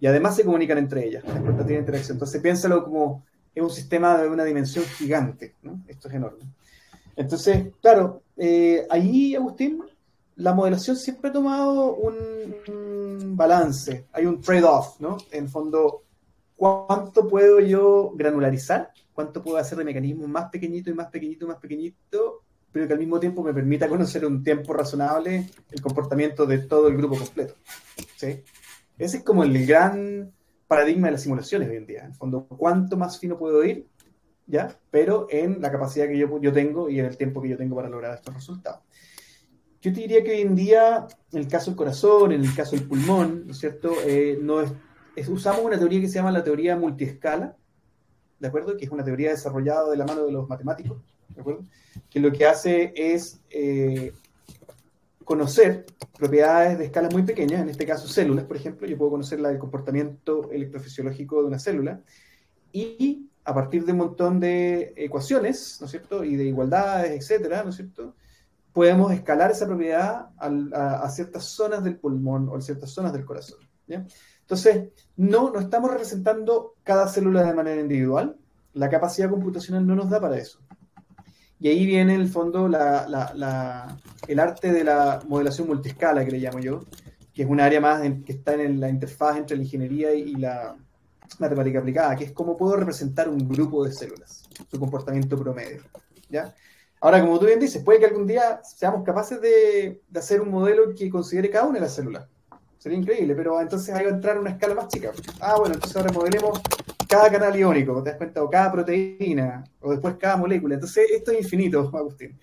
y 0.00 0.06
además 0.06 0.36
se 0.36 0.44
comunican 0.44 0.78
entre 0.78 1.06
ellas, 1.06 1.24
tienen 1.24 1.80
interacción. 1.80 2.16
Entonces 2.16 2.40
piénsalo 2.40 2.84
como 2.84 3.24
es 3.54 3.62
un 3.62 3.70
sistema 3.70 4.16
de 4.18 4.28
una 4.28 4.44
dimensión 4.44 4.84
gigante, 4.84 5.54
¿no? 5.62 5.82
Esto 5.88 6.08
es 6.08 6.14
enorme. 6.14 6.44
Entonces, 7.16 7.72
claro, 7.82 8.22
eh, 8.38 8.86
ahí, 8.88 9.34
Agustín, 9.34 9.82
la 10.36 10.54
modelación 10.54 10.96
siempre 10.96 11.30
ha 11.30 11.32
tomado 11.32 11.96
un, 11.96 13.36
balance, 13.36 14.06
hay 14.12 14.26
un 14.26 14.40
trade-off, 14.40 15.00
¿no? 15.00 15.16
En 15.30 15.48
fondo, 15.48 16.04
¿cuánto 16.56 17.26
puedo 17.28 17.60
yo 17.60 18.12
granularizar? 18.14 18.90
¿Cuánto 19.12 19.42
puedo 19.42 19.56
hacer 19.56 19.78
de 19.78 19.84
mecanismos 19.84 20.28
más 20.28 20.50
pequeñito 20.50 20.90
y 20.90 20.94
más 20.94 21.08
pequeñito 21.08 21.44
y 21.44 21.48
más 21.48 21.58
pequeñito? 21.58 22.42
Pero 22.70 22.86
que 22.86 22.92
al 22.92 22.98
mismo 22.98 23.18
tiempo 23.18 23.42
me 23.42 23.52
permita 23.52 23.88
conocer 23.88 24.24
un 24.24 24.42
tiempo 24.44 24.72
razonable 24.72 25.50
el 25.70 25.80
comportamiento 25.80 26.46
de 26.46 26.58
todo 26.58 26.88
el 26.88 26.96
grupo 26.96 27.16
completo. 27.16 27.54
¿sí? 28.16 28.42
Ese 28.96 29.18
es 29.18 29.22
como 29.24 29.42
el 29.42 29.66
gran 29.66 30.32
paradigma 30.68 31.08
de 31.08 31.12
las 31.12 31.22
simulaciones 31.22 31.68
hoy 31.68 31.76
en 31.76 31.86
día. 31.86 32.04
En 32.04 32.14
fondo, 32.14 32.46
¿cuánto 32.46 32.96
más 32.96 33.18
fino 33.18 33.36
puedo 33.38 33.64
ir? 33.64 33.86
¿Ya? 34.48 34.76
Pero 34.90 35.28
en 35.30 35.60
la 35.60 35.70
capacidad 35.70 36.08
que 36.08 36.18
yo, 36.18 36.40
yo 36.40 36.52
tengo 36.52 36.88
y 36.88 36.98
en 36.98 37.06
el 37.06 37.16
tiempo 37.16 37.40
que 37.40 37.50
yo 37.50 37.56
tengo 37.56 37.76
para 37.76 37.88
lograr 37.88 38.14
estos 38.14 38.34
resultados. 38.34 38.80
Yo 39.80 39.92
te 39.92 40.00
diría 40.00 40.24
que 40.24 40.32
hoy 40.32 40.40
en 40.40 40.56
día, 40.56 41.06
en 41.32 41.38
el 41.38 41.48
caso 41.48 41.70
del 41.70 41.76
corazón, 41.76 42.32
en 42.32 42.42
el 42.42 42.54
caso 42.54 42.74
del 42.74 42.88
pulmón, 42.88 43.46
¿no 43.46 43.52
es 43.52 43.58
cierto? 43.58 43.92
Eh, 44.04 44.38
no 44.42 44.60
es, 44.60 44.72
usamos 45.28 45.62
una 45.62 45.78
teoría 45.78 46.00
que 46.00 46.08
se 46.08 46.14
llama 46.14 46.32
la 46.32 46.42
teoría 46.42 46.76
multiescala, 46.76 47.56
¿de 48.40 48.48
acuerdo? 48.48 48.76
Que 48.76 48.86
es 48.86 48.90
una 48.90 49.04
teoría 49.04 49.30
desarrollada 49.30 49.88
de 49.90 49.96
la 49.96 50.06
mano 50.06 50.24
de 50.24 50.32
los 50.32 50.48
matemáticos, 50.48 50.98
¿de 51.28 51.40
acuerdo? 51.40 51.64
Que 52.10 52.18
lo 52.18 52.32
que 52.32 52.46
hace 52.46 52.92
es 52.96 53.40
eh, 53.50 54.12
conocer 55.24 55.86
propiedades 56.18 56.78
de 56.78 56.86
escalas 56.86 57.12
muy 57.12 57.22
pequeñas, 57.22 57.60
en 57.60 57.68
este 57.68 57.86
caso 57.86 58.08
células, 58.08 58.46
por 58.46 58.56
ejemplo, 58.56 58.88
yo 58.88 58.96
puedo 58.96 59.12
conocer 59.12 59.38
la 59.38 59.50
del 59.50 59.58
comportamiento 59.58 60.50
electrofisiológico 60.50 61.42
de 61.42 61.48
una 61.48 61.58
célula, 61.58 62.00
y 62.72 63.28
a 63.48 63.54
partir 63.54 63.84
de 63.84 63.92
un 63.92 63.98
montón 63.98 64.40
de 64.40 64.92
ecuaciones, 64.96 65.78
¿no 65.80 65.86
es 65.86 65.90
cierto? 65.90 66.22
Y 66.22 66.36
de 66.36 66.44
igualdades, 66.44 67.12
etcétera, 67.12 67.62
¿no 67.62 67.70
es 67.70 67.76
cierto? 67.76 68.14
podemos 68.78 69.10
escalar 69.10 69.50
esa 69.50 69.66
propiedad 69.66 70.28
a, 70.38 71.08
ciertas 71.10 71.44
zonas 71.46 71.82
del 71.82 71.96
pulmón 71.96 72.48
o 72.48 72.56
a 72.56 72.60
ciertas 72.60 72.90
zonas 72.90 73.12
del 73.12 73.24
corazón. 73.24 73.58
Entonces, 73.88 74.90
no, 75.16 75.50
no 75.50 75.58
estamos 75.58 75.90
representando 75.90 76.74
cada 76.84 77.08
célula 77.08 77.42
de 77.42 77.54
manera 77.54 77.80
individual. 77.80 78.36
La 78.74 78.88
capacidad 78.88 79.30
computacional 79.30 79.84
no 79.84 79.96
nos 79.96 80.10
da 80.10 80.20
para 80.20 80.38
eso. 80.38 80.60
Y 81.58 81.66
ahí 81.66 81.86
viene, 81.86 82.14
en 82.14 82.20
el 82.20 82.28
fondo, 82.28 82.66
el 82.66 84.38
arte 84.38 84.72
de 84.72 84.84
la 84.84 85.22
modelación 85.26 85.66
multiscala, 85.66 86.24
que 86.24 86.30
le 86.30 86.38
llamo 86.38 86.60
yo, 86.60 86.84
que 87.34 87.42
es 87.42 87.48
un 87.48 87.58
área 87.58 87.80
más 87.80 88.00
que 88.24 88.32
está 88.32 88.54
en 88.54 88.78
la 88.78 88.88
interfaz 88.88 89.38
entre 89.38 89.56
la 89.56 89.64
ingeniería 89.64 90.14
y 90.14 90.36
la 90.36 90.76
matemática 91.38 91.78
aplicada, 91.78 92.16
que 92.16 92.24
es 92.24 92.32
cómo 92.32 92.56
puedo 92.56 92.76
representar 92.76 93.28
un 93.28 93.48
grupo 93.48 93.84
de 93.84 93.92
células, 93.92 94.48
su 94.70 94.78
comportamiento 94.78 95.38
promedio. 95.38 95.82
¿ya? 96.28 96.54
Ahora, 97.00 97.20
como 97.20 97.38
tú 97.38 97.46
bien 97.46 97.60
dices, 97.60 97.82
puede 97.82 98.00
que 98.00 98.06
algún 98.06 98.26
día 98.26 98.60
seamos 98.64 99.04
capaces 99.04 99.40
de, 99.40 100.02
hacer 100.14 100.40
un 100.40 100.50
modelo 100.50 100.94
que 100.94 101.08
considere 101.10 101.50
cada 101.50 101.66
una 101.66 101.74
de 101.74 101.82
las 101.82 101.94
células. 101.94 102.26
Sería 102.78 102.98
increíble, 102.98 103.34
pero 103.34 103.60
entonces 103.60 103.94
que 103.96 104.08
entrar 104.08 104.36
a 104.36 104.40
una 104.40 104.50
escala 104.50 104.74
más 104.74 104.88
chica. 104.88 105.12
Ah, 105.40 105.56
bueno, 105.58 105.74
entonces 105.74 105.96
ahora 105.96 106.12
modelemos 106.12 106.60
cada 107.08 107.30
canal 107.30 107.56
iónico, 107.56 108.02
¿te 108.02 108.10
das 108.10 108.18
cuenta? 108.18 108.42
O 108.42 108.50
cada 108.50 108.70
proteína, 108.70 109.64
o 109.80 109.90
después 109.90 110.16
cada 110.18 110.36
molécula. 110.36 110.74
Entonces, 110.74 111.10
esto 111.10 111.32
es 111.32 111.38
infinito, 111.38 111.90
Agustín, 111.94 112.38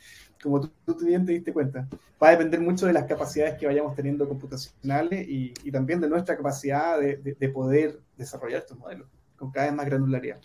como 0.45 0.61
tú, 0.61 1.05
bien 1.05 1.25
te 1.25 1.33
diste 1.33 1.51
cuenta. 1.51 1.87
Va 2.21 2.29
a 2.29 2.31
depender 2.31 2.61
mucho 2.61 2.85
de 2.85 2.93
las 2.93 3.03
capacidades 3.03 3.59
que 3.59 3.65
vayamos 3.65 3.95
teniendo 3.95 4.27
computacionales 4.27 5.27
y, 5.27 5.51
también 5.71 5.99
de 5.99 6.07
nuestra 6.07 6.37
capacidad 6.37 6.99
de, 6.99 7.17
de 7.17 7.49
poder 7.49 7.99
desarrollar 8.17 8.61
estos 8.61 8.77
modelos 8.77 9.07
con 9.35 9.51
cada 9.51 9.67
vez 9.67 9.75
más 9.75 9.85
granularidad. 9.85 10.39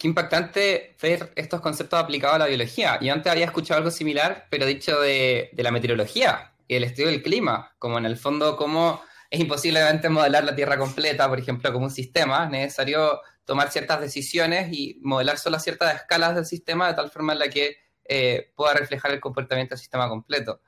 Qué 0.00 0.08
impactante 0.08 0.96
ver 1.02 1.30
estos 1.36 1.60
conceptos 1.60 2.00
aplicados 2.00 2.36
a 2.36 2.38
la 2.38 2.46
biología. 2.46 2.98
Yo 3.02 3.12
antes 3.12 3.30
había 3.30 3.44
escuchado 3.44 3.76
algo 3.76 3.90
similar, 3.90 4.46
pero 4.48 4.64
dicho 4.64 4.98
de, 4.98 5.50
la 5.58 5.70
meteorología 5.70 6.54
y 6.66 6.76
el 6.76 6.84
estudio 6.84 7.08
del 7.08 7.22
clima, 7.22 7.74
como 7.78 7.98
en 7.98 8.06
el 8.06 8.16
fondo 8.16 8.56
cómo 8.56 9.02
es 9.28 9.38
imposiblemente 9.38 10.08
modelar 10.08 10.44
la 10.44 10.56
Tierra 10.56 10.78
completa, 10.78 11.28
por 11.28 11.38
ejemplo, 11.38 11.70
como 11.70 11.84
un 11.84 11.90
sistema, 11.90 12.44
es 12.44 12.50
necesario 12.50 13.20
tomar 13.44 13.70
ciertas 13.70 14.00
decisiones 14.00 14.72
y 14.72 14.98
modelar 15.02 15.36
solo 15.36 15.58
ciertas 15.58 15.94
escalas 15.94 16.34
del 16.34 16.46
sistema 16.46 16.88
de 16.88 16.94
tal 16.94 17.10
forma 17.10 17.34
en 17.34 17.40
la 17.40 17.50
que 17.50 17.76
eh, 18.12 18.50
pueda 18.56 18.74
reflejar 18.74 19.12
el 19.12 19.20
comportamiento 19.20 19.74
del 19.74 19.78
sistema 19.78 20.08
completo. 20.08 20.60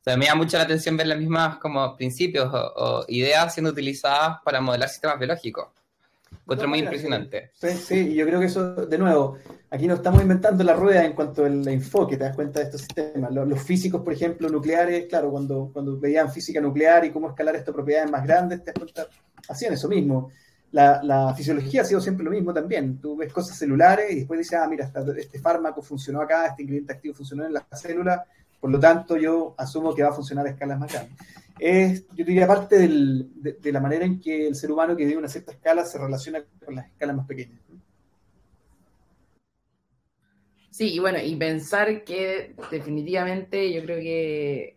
O 0.00 0.02
sea, 0.02 0.16
me 0.16 0.24
llama 0.24 0.42
mucho 0.42 0.56
la 0.56 0.64
atención 0.64 0.96
ver 0.96 1.08
las 1.08 1.18
mismas 1.18 1.58
como 1.58 1.94
principios 1.94 2.48
o 2.52 3.04
ideas 3.08 3.52
siendo 3.52 3.70
utilizadas 3.70 4.38
para 4.42 4.60
modelar 4.60 4.88
sistemas 4.88 5.18
biológicos. 5.18 5.68
Otro 6.46 6.68
muy 6.68 6.78
impresionante. 6.78 7.50
Sí, 7.54 7.70
sí, 7.70 7.94
y 8.12 8.14
yo 8.14 8.24
creo 8.24 8.40
que 8.40 8.46
eso, 8.46 8.74
de 8.86 8.98
nuevo, 8.98 9.38
aquí 9.70 9.86
no 9.86 9.94
estamos 9.94 10.22
inventando 10.22 10.62
la 10.64 10.74
rueda 10.74 11.04
en 11.04 11.12
cuanto 11.12 11.44
al 11.44 11.66
enfoque, 11.68 12.16
te 12.16 12.24
das 12.24 12.36
cuenta 12.36 12.60
de 12.60 12.66
estos 12.66 12.82
sistemas. 12.82 13.32
Los, 13.32 13.60
físicos, 13.62 14.02
por 14.02 14.12
ejemplo, 14.12 14.48
nucleares, 14.48 15.06
claro, 15.06 15.30
cuando, 15.30 15.70
cuando 15.72 15.98
veían 15.98 16.30
física 16.30 16.60
nuclear 16.60 17.04
y 17.04 17.10
cómo 17.10 17.28
escalar 17.28 17.56
estas 17.56 17.74
propiedades 17.74 18.10
más 18.10 18.24
grandes, 18.24 18.62
te 18.62 18.72
das 18.72 18.74
cuenta, 18.78 19.08
hacían 19.48 19.72
eso 19.72 19.88
mismo. 19.88 20.30
La, 20.72 21.32
fisiología 21.36 21.82
ha 21.82 21.84
sido 21.84 22.00
siempre 22.00 22.24
lo 22.24 22.30
mismo 22.30 22.52
también. 22.52 22.98
Tú 22.98 23.16
ves 23.16 23.32
cosas 23.32 23.56
celulares 23.56 24.12
y 24.12 24.16
después 24.16 24.38
dices, 24.38 24.58
ah, 24.60 24.68
mira, 24.68 24.90
este 25.16 25.38
fármaco 25.38 25.82
funcionó 25.82 26.20
acá, 26.20 26.46
este 26.46 26.62
ingrediente 26.62 26.92
activo 26.92 27.14
funcionó 27.14 27.44
en 27.46 27.54
la 27.54 27.66
célula, 27.72 28.24
por 28.60 28.70
lo 28.70 28.78
tanto 28.78 29.16
yo 29.16 29.54
asumo 29.56 29.94
que 29.94 30.02
va 30.02 30.10
a 30.10 30.12
funcionar 30.12 30.46
a 30.46 30.50
escalas 30.50 30.78
más 30.78 30.92
grandes 30.92 31.16
es, 31.58 32.06
yo 32.14 32.24
diría, 32.24 32.46
parte 32.46 32.76
de, 32.88 33.72
la 33.72 33.80
manera 33.80 34.04
en 34.04 34.20
que 34.20 34.46
el 34.46 34.54
ser 34.54 34.70
humano 34.70 34.96
que 34.96 35.04
vive 35.04 35.16
una 35.16 35.28
cierta 35.28 35.52
escala 35.52 35.84
se 35.84 35.98
relaciona 35.98 36.44
con 36.64 36.74
las 36.74 36.86
escalas 36.86 37.16
más 37.16 37.26
pequeñas. 37.26 37.60
Sí, 40.70 40.92
y 40.92 40.98
bueno, 40.98 41.18
y 41.22 41.34
pensar 41.36 42.04
que 42.04 42.54
definitivamente 42.70 43.72
yo 43.72 43.82
creo 43.82 43.98
que 43.98 44.75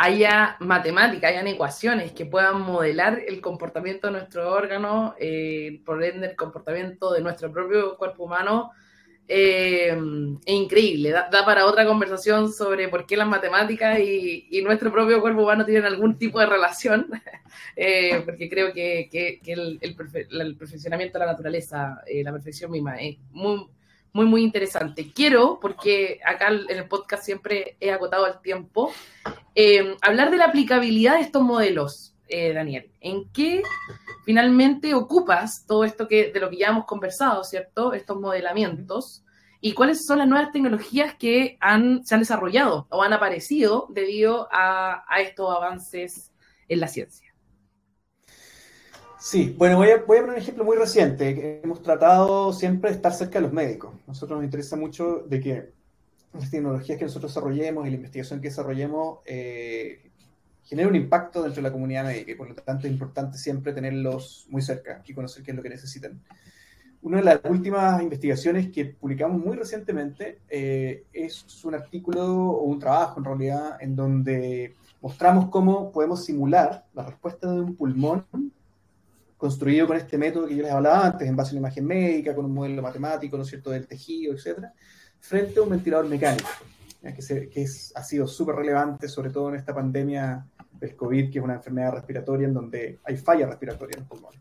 haya 0.00 0.56
matemática, 0.60 1.26
hayan 1.26 1.48
ecuaciones 1.48 2.12
que 2.12 2.24
puedan 2.24 2.60
modelar 2.60 3.20
el 3.26 3.40
comportamiento 3.40 4.06
de 4.06 4.12
nuestro 4.12 4.48
órgano, 4.52 5.16
eh, 5.18 5.80
por 5.84 6.02
ende 6.04 6.28
el 6.28 6.36
comportamiento 6.36 7.12
de 7.12 7.20
nuestro 7.20 7.50
propio 7.50 7.96
cuerpo 7.96 8.22
humano, 8.22 8.70
eh, 9.26 9.88
es 10.46 10.54
increíble, 10.54 11.10
da, 11.10 11.28
para 11.44 11.66
otra 11.66 11.84
conversación 11.84 12.52
sobre 12.52 12.88
por 12.88 13.06
qué 13.06 13.16
las 13.16 13.26
matemáticas 13.26 13.98
y, 13.98 14.62
nuestro 14.62 14.92
propio 14.92 15.20
cuerpo 15.20 15.42
humano 15.42 15.64
tienen 15.64 15.84
algún 15.84 16.16
tipo 16.16 16.38
de 16.38 16.46
relación, 16.46 17.08
eh, 17.76 18.22
porque 18.24 18.48
creo 18.48 18.72
que, 18.72 19.40
el, 19.46 19.78
el, 19.82 20.56
perfeccionamiento 20.56 21.18
de 21.18 21.26
la 21.26 21.32
naturaleza, 21.32 22.02
eh, 22.06 22.22
la 22.22 22.30
perfección 22.30 22.70
misma, 22.70 22.96
es 23.00 23.18
muy, 23.32 23.66
muy, 24.12 24.26
muy 24.26 24.42
interesante. 24.42 25.12
Quiero, 25.12 25.58
porque 25.60 26.20
acá 26.24 26.48
en 26.48 26.78
el 26.78 26.88
podcast 26.88 27.24
siempre 27.24 27.76
he 27.80 27.90
agotado 27.90 28.26
el 28.26 28.40
tiempo, 28.40 28.92
hablar 30.02 30.30
de 30.30 30.36
la 30.36 30.46
aplicabilidad 30.46 31.14
de 31.14 31.22
estos 31.22 31.42
modelos. 31.42 32.14
Daniel, 32.28 32.90
¿en 33.00 33.30
qué 33.32 33.62
finalmente 34.28 34.92
ocupas 34.92 35.64
todo 35.66 35.84
esto 35.84 36.06
que, 36.06 36.30
de 36.30 36.38
lo 36.38 36.50
que 36.50 36.58
ya 36.58 36.66
hemos 36.66 36.84
conversado, 36.84 37.42
¿cierto? 37.44 37.94
Estos 37.94 38.20
modelamientos. 38.20 39.24
¿Y 39.58 39.72
cuáles 39.72 40.04
son 40.04 40.18
las 40.18 40.28
nuevas 40.28 40.52
tecnologías 40.52 41.14
que 41.14 41.56
han, 41.60 42.04
se 42.04 42.14
han 42.14 42.20
desarrollado 42.20 42.86
o 42.90 43.02
han 43.02 43.14
aparecido 43.14 43.86
debido 43.88 44.46
a, 44.52 45.02
estos 45.20 45.56
avances 45.56 46.30
en 46.68 46.80
la 46.80 46.88
ciencia? 46.88 47.34
Sí, 49.20 49.54
bueno, 49.58 49.78
voy 49.78 49.90
a, 49.90 49.96
voy 49.96 50.18
a, 50.18 50.20
poner 50.20 50.36
un 50.36 50.42
ejemplo 50.42 50.64
muy 50.64 50.76
reciente. 50.76 51.60
Hemos 51.64 51.82
tratado 51.82 52.52
siempre 52.52 52.90
de 52.90 52.96
estar 52.96 53.12
cerca 53.12 53.38
de 53.38 53.42
los 53.42 53.52
médicos. 53.52 53.92
Nosotros 54.06 54.38
nos 54.38 54.44
interesa 54.44 54.76
mucho 54.76 55.24
de 55.28 55.40
que 55.40 55.72
las 56.32 56.50
tecnologías 56.50 56.98
que 56.98 57.04
nosotros 57.04 57.32
desarrollemos 57.32 57.86
y 57.86 57.90
la 57.90 57.96
investigación 57.96 58.40
que 58.40 58.48
desarrollemos 58.48 59.18
eh, 59.26 60.12
genera 60.62 60.88
un 60.88 60.94
impacto 60.94 61.42
dentro 61.42 61.60
de 61.60 61.68
la 61.68 61.72
comunidad 61.72 62.04
médica 62.04 62.30
y 62.30 62.34
por 62.36 62.48
lo 62.48 62.54
tanto 62.54 62.86
es 62.86 62.92
importante 62.92 63.38
siempre 63.38 63.72
tenerlos 63.72 64.46
muy 64.50 64.62
cerca 64.62 65.02
y 65.04 65.12
conocer 65.14 65.42
qué 65.42 65.50
es 65.50 65.56
lo 65.56 65.62
que 65.64 65.70
necesitan. 65.70 66.22
Una 67.02 67.18
de 67.18 67.24
las 67.24 67.40
últimas 67.44 68.00
investigaciones 68.00 68.70
que 68.70 68.84
publicamos 68.84 69.44
muy 69.44 69.56
recientemente 69.56 70.40
eh, 70.48 71.06
es 71.12 71.64
un 71.64 71.74
artículo 71.74 72.50
o 72.50 72.64
un 72.64 72.78
trabajo 72.78 73.18
en 73.18 73.24
realidad 73.24 73.78
en 73.80 73.96
donde 73.96 74.74
mostramos 75.00 75.48
cómo 75.48 75.90
podemos 75.90 76.24
simular 76.24 76.86
la 76.94 77.04
respuesta 77.04 77.50
de 77.50 77.60
un 77.60 77.74
pulmón 77.74 78.26
construido 79.38 79.86
con 79.86 79.96
este 79.96 80.18
método 80.18 80.46
que 80.46 80.56
yo 80.56 80.62
les 80.64 80.72
hablaba 80.72 81.06
antes, 81.06 81.26
en 81.26 81.36
base 81.36 81.50
a 81.50 81.52
una 81.52 81.68
imagen 81.68 81.86
médica, 81.86 82.34
con 82.34 82.44
un 82.44 82.52
modelo 82.52 82.82
matemático, 82.82 83.36
¿no 83.36 83.44
es 83.44 83.48
cierto?, 83.48 83.70
del 83.70 83.86
tejido, 83.86 84.34
etcétera, 84.34 84.74
frente 85.20 85.60
a 85.60 85.62
un 85.62 85.70
ventilador 85.70 86.06
mecánico, 86.08 86.48
que, 87.00 87.48
que 87.48 87.62
es, 87.62 87.92
ha 87.94 88.02
sido 88.02 88.26
súper 88.26 88.56
relevante, 88.56 89.08
sobre 89.08 89.30
todo 89.30 89.48
en 89.48 89.54
esta 89.54 89.74
pandemia 89.74 90.44
del 90.72 90.96
COVID, 90.96 91.30
que 91.30 91.38
es 91.38 91.44
una 91.44 91.54
enfermedad 91.54 91.92
respiratoria 91.92 92.48
en 92.48 92.54
donde 92.54 92.98
hay 93.04 93.16
falla 93.16 93.46
respiratoria 93.46 93.94
en 93.94 94.00
los 94.00 94.08
pulmones. 94.08 94.40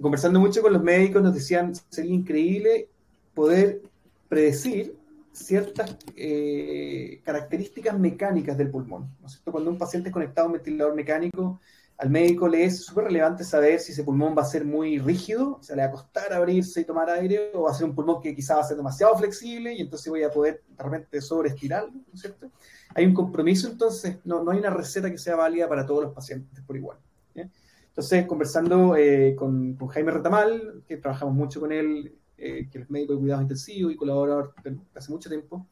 Conversando 0.00 0.40
mucho 0.40 0.60
con 0.60 0.72
los 0.72 0.82
médicos 0.82 1.22
nos 1.22 1.34
decían, 1.34 1.72
sería 1.88 2.14
increíble 2.14 2.88
poder 3.32 3.80
predecir 4.28 4.96
ciertas 5.32 5.96
eh, 6.16 7.20
características 7.24 7.98
mecánicas 7.98 8.58
del 8.58 8.70
pulmón. 8.70 9.08
¿no 9.20 9.26
es 9.26 9.34
cierto? 9.34 9.52
Cuando 9.52 9.70
un 9.70 9.78
paciente 9.78 10.08
es 10.08 10.12
conectado 10.12 10.46
a 10.46 10.50
un 10.50 10.54
ventilador 10.54 10.94
mecánico, 10.94 11.60
al 11.96 12.10
médico 12.10 12.48
le 12.48 12.64
es 12.64 12.84
súper 12.84 13.04
relevante 13.04 13.44
saber 13.44 13.78
si 13.78 13.92
ese 13.92 14.02
pulmón 14.02 14.34
va 14.36 14.42
a 14.42 14.46
ser 14.46 14.64
muy 14.64 14.98
rígido, 14.98 15.58
o 15.60 15.62
sea, 15.62 15.76
le 15.76 15.82
va 15.82 15.88
a 15.88 15.92
costar 15.92 16.32
abrirse 16.32 16.80
y 16.80 16.84
tomar 16.84 17.08
aire, 17.08 17.52
o 17.54 17.62
va 17.62 17.70
a 17.70 17.74
ser 17.74 17.86
un 17.86 17.94
pulmón 17.94 18.20
que 18.20 18.34
quizá 18.34 18.56
va 18.56 18.62
a 18.62 18.64
ser 18.64 18.76
demasiado 18.76 19.16
flexible 19.16 19.72
y 19.72 19.80
entonces 19.80 20.10
voy 20.10 20.24
a 20.24 20.30
poder 20.30 20.62
realmente 20.76 21.20
sobreestirarlo, 21.20 21.92
¿no 21.92 22.14
es 22.14 22.20
cierto? 22.20 22.50
Hay 22.94 23.06
un 23.06 23.14
compromiso, 23.14 23.68
entonces 23.68 24.18
no, 24.24 24.42
no 24.42 24.50
hay 24.50 24.58
una 24.58 24.70
receta 24.70 25.10
que 25.10 25.18
sea 25.18 25.36
válida 25.36 25.68
para 25.68 25.86
todos 25.86 26.04
los 26.04 26.12
pacientes 26.12 26.60
por 26.64 26.76
igual. 26.76 26.98
Entonces, 27.34 28.26
conversando 28.26 28.96
eh, 28.96 29.36
con, 29.36 29.74
con, 29.74 29.86
Jaime 29.86 30.10
Retamal, 30.10 30.82
que 30.88 30.96
trabajamos 30.96 31.32
mucho 31.32 31.60
con 31.60 31.70
él, 31.70 32.12
eh, 32.36 32.68
que 32.68 32.80
es 32.80 32.90
médico 32.90 33.12
de 33.12 33.20
cuidados 33.20 33.42
intensivos 33.42 33.92
y 33.92 33.96
colaborador 33.96 34.52
hace 34.96 35.12
mucho 35.12 35.28
tiempo, 35.28 35.68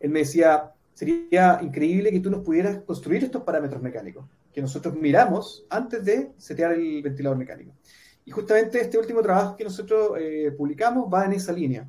él 0.00 0.08
me 0.08 0.20
decía, 0.20 0.72
sería 0.94 1.60
increíble 1.60 2.10
que 2.10 2.20
tú 2.20 2.30
nos 2.30 2.42
pudieras 2.42 2.78
construir 2.78 3.24
estos 3.24 3.42
parámetros 3.42 3.82
mecánicos 3.82 4.24
que 4.56 4.62
nosotros 4.62 4.94
miramos 4.96 5.66
antes 5.68 6.02
de 6.02 6.32
setear 6.38 6.72
el 6.72 7.02
ventilador 7.02 7.36
mecánico. 7.36 7.74
Y 8.24 8.30
justamente 8.30 8.80
este 8.80 8.96
último 8.96 9.20
trabajo 9.20 9.54
que 9.54 9.64
nosotros 9.64 10.12
eh, 10.18 10.50
publicamos 10.56 11.12
va 11.12 11.26
en 11.26 11.34
esa 11.34 11.52
línea. 11.52 11.86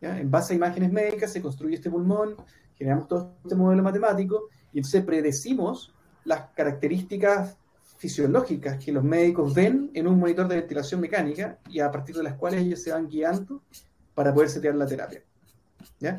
En 0.00 0.30
base 0.30 0.54
a 0.54 0.56
imágenes 0.56 0.90
médicas 0.90 1.30
se 1.30 1.42
construye 1.42 1.74
este 1.74 1.90
pulmón, 1.90 2.34
generamos 2.76 3.08
todo 3.08 3.34
este 3.42 3.54
modelo 3.54 3.82
matemático 3.82 4.48
y 4.72 4.78
entonces 4.78 5.04
predecimos 5.04 5.92
las 6.24 6.48
características 6.56 7.58
fisiológicas 7.98 8.82
que 8.82 8.90
los 8.90 9.04
médicos 9.04 9.52
ven 9.52 9.90
en 9.92 10.08
un 10.08 10.18
monitor 10.18 10.48
de 10.48 10.56
ventilación 10.56 11.02
mecánica 11.02 11.58
y 11.68 11.80
a 11.80 11.90
partir 11.90 12.16
de 12.16 12.22
las 12.22 12.36
cuales 12.36 12.62
ellos 12.62 12.80
se 12.80 12.90
van 12.90 13.06
guiando 13.06 13.60
para 14.14 14.32
poder 14.32 14.48
setear 14.48 14.76
la 14.76 14.86
terapia. 14.86 15.22
¿ya? 16.00 16.16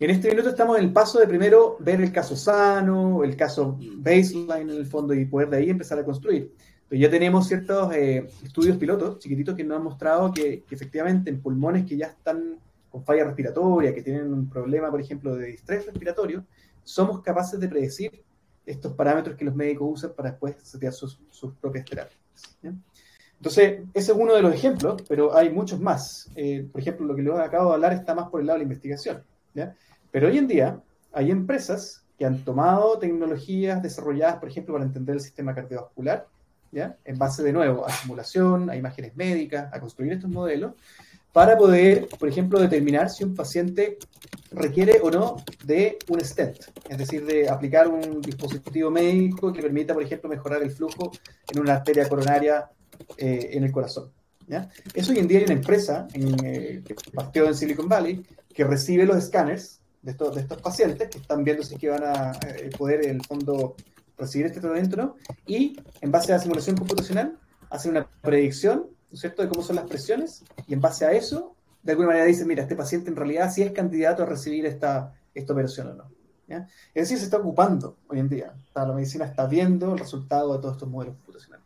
En 0.00 0.10
este 0.10 0.28
minuto 0.28 0.48
estamos 0.48 0.76
en 0.76 0.84
el 0.84 0.92
paso 0.92 1.20
de 1.20 1.28
primero 1.28 1.76
ver 1.78 2.00
el 2.00 2.10
caso 2.10 2.34
sano, 2.34 3.22
el 3.22 3.36
caso 3.36 3.78
baseline 3.98 4.68
en 4.68 4.70
el 4.70 4.86
fondo 4.86 5.14
y 5.14 5.24
poder 5.24 5.48
de 5.50 5.58
ahí 5.58 5.70
empezar 5.70 5.98
a 6.00 6.04
construir. 6.04 6.52
Pero 6.88 7.00
ya 7.00 7.08
tenemos 7.08 7.46
ciertos 7.46 7.94
eh, 7.94 8.28
estudios 8.42 8.76
pilotos 8.76 9.20
chiquititos 9.20 9.54
que 9.54 9.62
nos 9.62 9.78
han 9.78 9.84
mostrado 9.84 10.32
que, 10.32 10.64
efectivamente 10.68 11.30
en 11.30 11.40
pulmones 11.40 11.86
que 11.86 11.96
ya 11.96 12.06
están 12.06 12.58
con 12.90 13.04
falla 13.04 13.24
respiratoria, 13.24 13.94
que 13.94 14.02
tienen 14.02 14.32
un 14.32 14.48
problema, 14.48 14.90
por 14.90 15.00
ejemplo, 15.00 15.36
de 15.36 15.50
estrés 15.50 15.86
respiratorio, 15.86 16.44
somos 16.82 17.22
capaces 17.22 17.60
de 17.60 17.68
predecir 17.68 18.24
estos 18.66 18.92
parámetros 18.94 19.36
que 19.36 19.44
los 19.44 19.54
médicos 19.54 19.88
usan 19.92 20.12
para 20.16 20.30
después 20.30 20.56
setear 20.62 20.92
sus, 20.92 21.18
propias 21.60 21.84
terapias. 21.84 22.18
Entonces, 23.38 23.82
ese 23.94 24.12
es 24.12 24.18
uno 24.18 24.34
de 24.34 24.42
los 24.42 24.54
ejemplos, 24.54 25.02
pero 25.08 25.36
hay 25.36 25.50
muchos 25.50 25.78
más. 25.78 26.30
Eh, 26.34 26.66
por 26.70 26.80
ejemplo, 26.80 27.06
lo 27.06 27.14
que 27.14 27.22
les 27.22 27.34
acabo 27.34 27.70
de 27.70 27.74
hablar 27.74 27.92
está 27.92 28.14
más 28.14 28.28
por 28.28 28.40
el 28.40 28.46
lado 28.46 28.58
de 28.58 28.64
la 28.64 28.70
investigación. 28.70 29.22
Pero 30.10 30.28
hoy 30.28 30.38
en 30.38 30.48
día 30.48 30.80
hay 31.12 31.30
empresas 31.30 32.04
que 32.18 32.24
han 32.24 32.44
tomado 32.44 32.98
tecnologías 32.98 33.82
desarrolladas, 33.82 34.36
por 34.36 34.48
ejemplo, 34.48 34.74
para 34.74 34.84
entender 34.84 35.16
el 35.16 35.20
sistema 35.20 35.54
cardiovascular, 35.54 36.26
¿ya? 36.70 36.96
en 37.04 37.18
base 37.18 37.42
de 37.42 37.52
nuevo 37.52 37.86
a 37.86 37.90
simulación, 37.90 38.70
a 38.70 38.76
imágenes 38.76 39.16
médicas, 39.16 39.72
a 39.72 39.80
construir 39.80 40.12
estos 40.12 40.30
modelos, 40.30 40.74
para 41.32 41.58
poder, 41.58 42.08
por 42.18 42.28
ejemplo, 42.28 42.60
determinar 42.60 43.10
si 43.10 43.24
un 43.24 43.34
paciente 43.34 43.98
requiere 44.52 45.00
o 45.02 45.10
no 45.10 45.36
de 45.64 45.98
un 46.08 46.20
stent, 46.20 46.58
es 46.88 46.98
decir, 46.98 47.26
de 47.26 47.48
aplicar 47.48 47.88
un 47.88 48.20
dispositivo 48.20 48.88
médico 48.90 49.52
que 49.52 49.60
permita, 49.60 49.94
por 49.94 50.04
ejemplo, 50.04 50.30
mejorar 50.30 50.62
el 50.62 50.70
flujo 50.70 51.10
en 51.52 51.60
una 51.60 51.74
arteria 51.74 52.08
coronaria 52.08 52.70
eh, 53.16 53.50
en 53.52 53.64
el 53.64 53.72
corazón. 53.72 54.12
Eso 54.94 55.12
hoy 55.12 55.18
en 55.18 55.28
día 55.28 55.38
hay 55.38 55.44
una 55.44 55.54
empresa 55.54 56.06
en, 56.12 56.44
eh, 56.44 56.82
que 56.84 56.94
partió 57.12 57.46
en 57.46 57.54
Silicon 57.54 57.88
Valley 57.88 58.24
que 58.52 58.64
recibe 58.64 59.06
los 59.06 59.16
escáneres 59.16 59.80
de 60.02 60.12
estos, 60.12 60.36
estos 60.36 60.60
pacientes 60.60 61.08
que 61.08 61.18
están 61.18 61.44
viendo 61.44 61.62
si 61.62 61.76
que 61.76 61.88
van 61.88 62.04
a 62.04 62.32
eh, 62.46 62.70
poder, 62.76 63.04
en 63.04 63.16
el 63.16 63.26
fondo, 63.26 63.74
recibir 64.16 64.46
este 64.46 64.60
tratamiento 64.60 64.96
no, 64.96 65.16
y 65.46 65.76
en 66.00 66.12
base 66.12 66.32
a 66.32 66.36
la 66.36 66.42
simulación 66.42 66.76
computacional, 66.76 67.38
hace 67.70 67.88
una 67.88 68.06
predicción, 68.22 68.86
¿no 69.10 69.14
es 69.14 69.20
cierto?, 69.20 69.42
de 69.42 69.48
cómo 69.48 69.62
son 69.62 69.76
las 69.76 69.86
presiones, 69.86 70.44
y 70.68 70.74
en 70.74 70.80
base 70.80 71.04
a 71.04 71.12
eso, 71.12 71.56
de 71.82 71.92
alguna 71.92 72.08
manera 72.08 72.26
dice, 72.26 72.44
mira, 72.44 72.62
este 72.62 72.76
paciente 72.76 73.10
en 73.10 73.16
realidad 73.16 73.50
sí 73.52 73.62
es 73.62 73.72
candidato 73.72 74.22
a 74.22 74.26
recibir 74.26 74.66
esta, 74.66 75.14
esta 75.34 75.52
operación 75.52 75.88
o 75.88 75.94
no. 75.94 76.10
¿ya? 76.46 76.68
Es 76.94 77.08
decir, 77.08 77.18
se 77.18 77.24
está 77.24 77.38
ocupando 77.38 77.98
hoy 78.08 78.20
en 78.20 78.28
día. 78.28 78.54
La 78.74 78.86
medicina 78.86 79.24
está 79.24 79.46
viendo 79.46 79.94
el 79.94 79.98
resultado 79.98 80.52
de 80.54 80.60
todos 80.60 80.74
estos 80.74 80.88
modelos 80.88 81.16
computacionales 81.16 81.63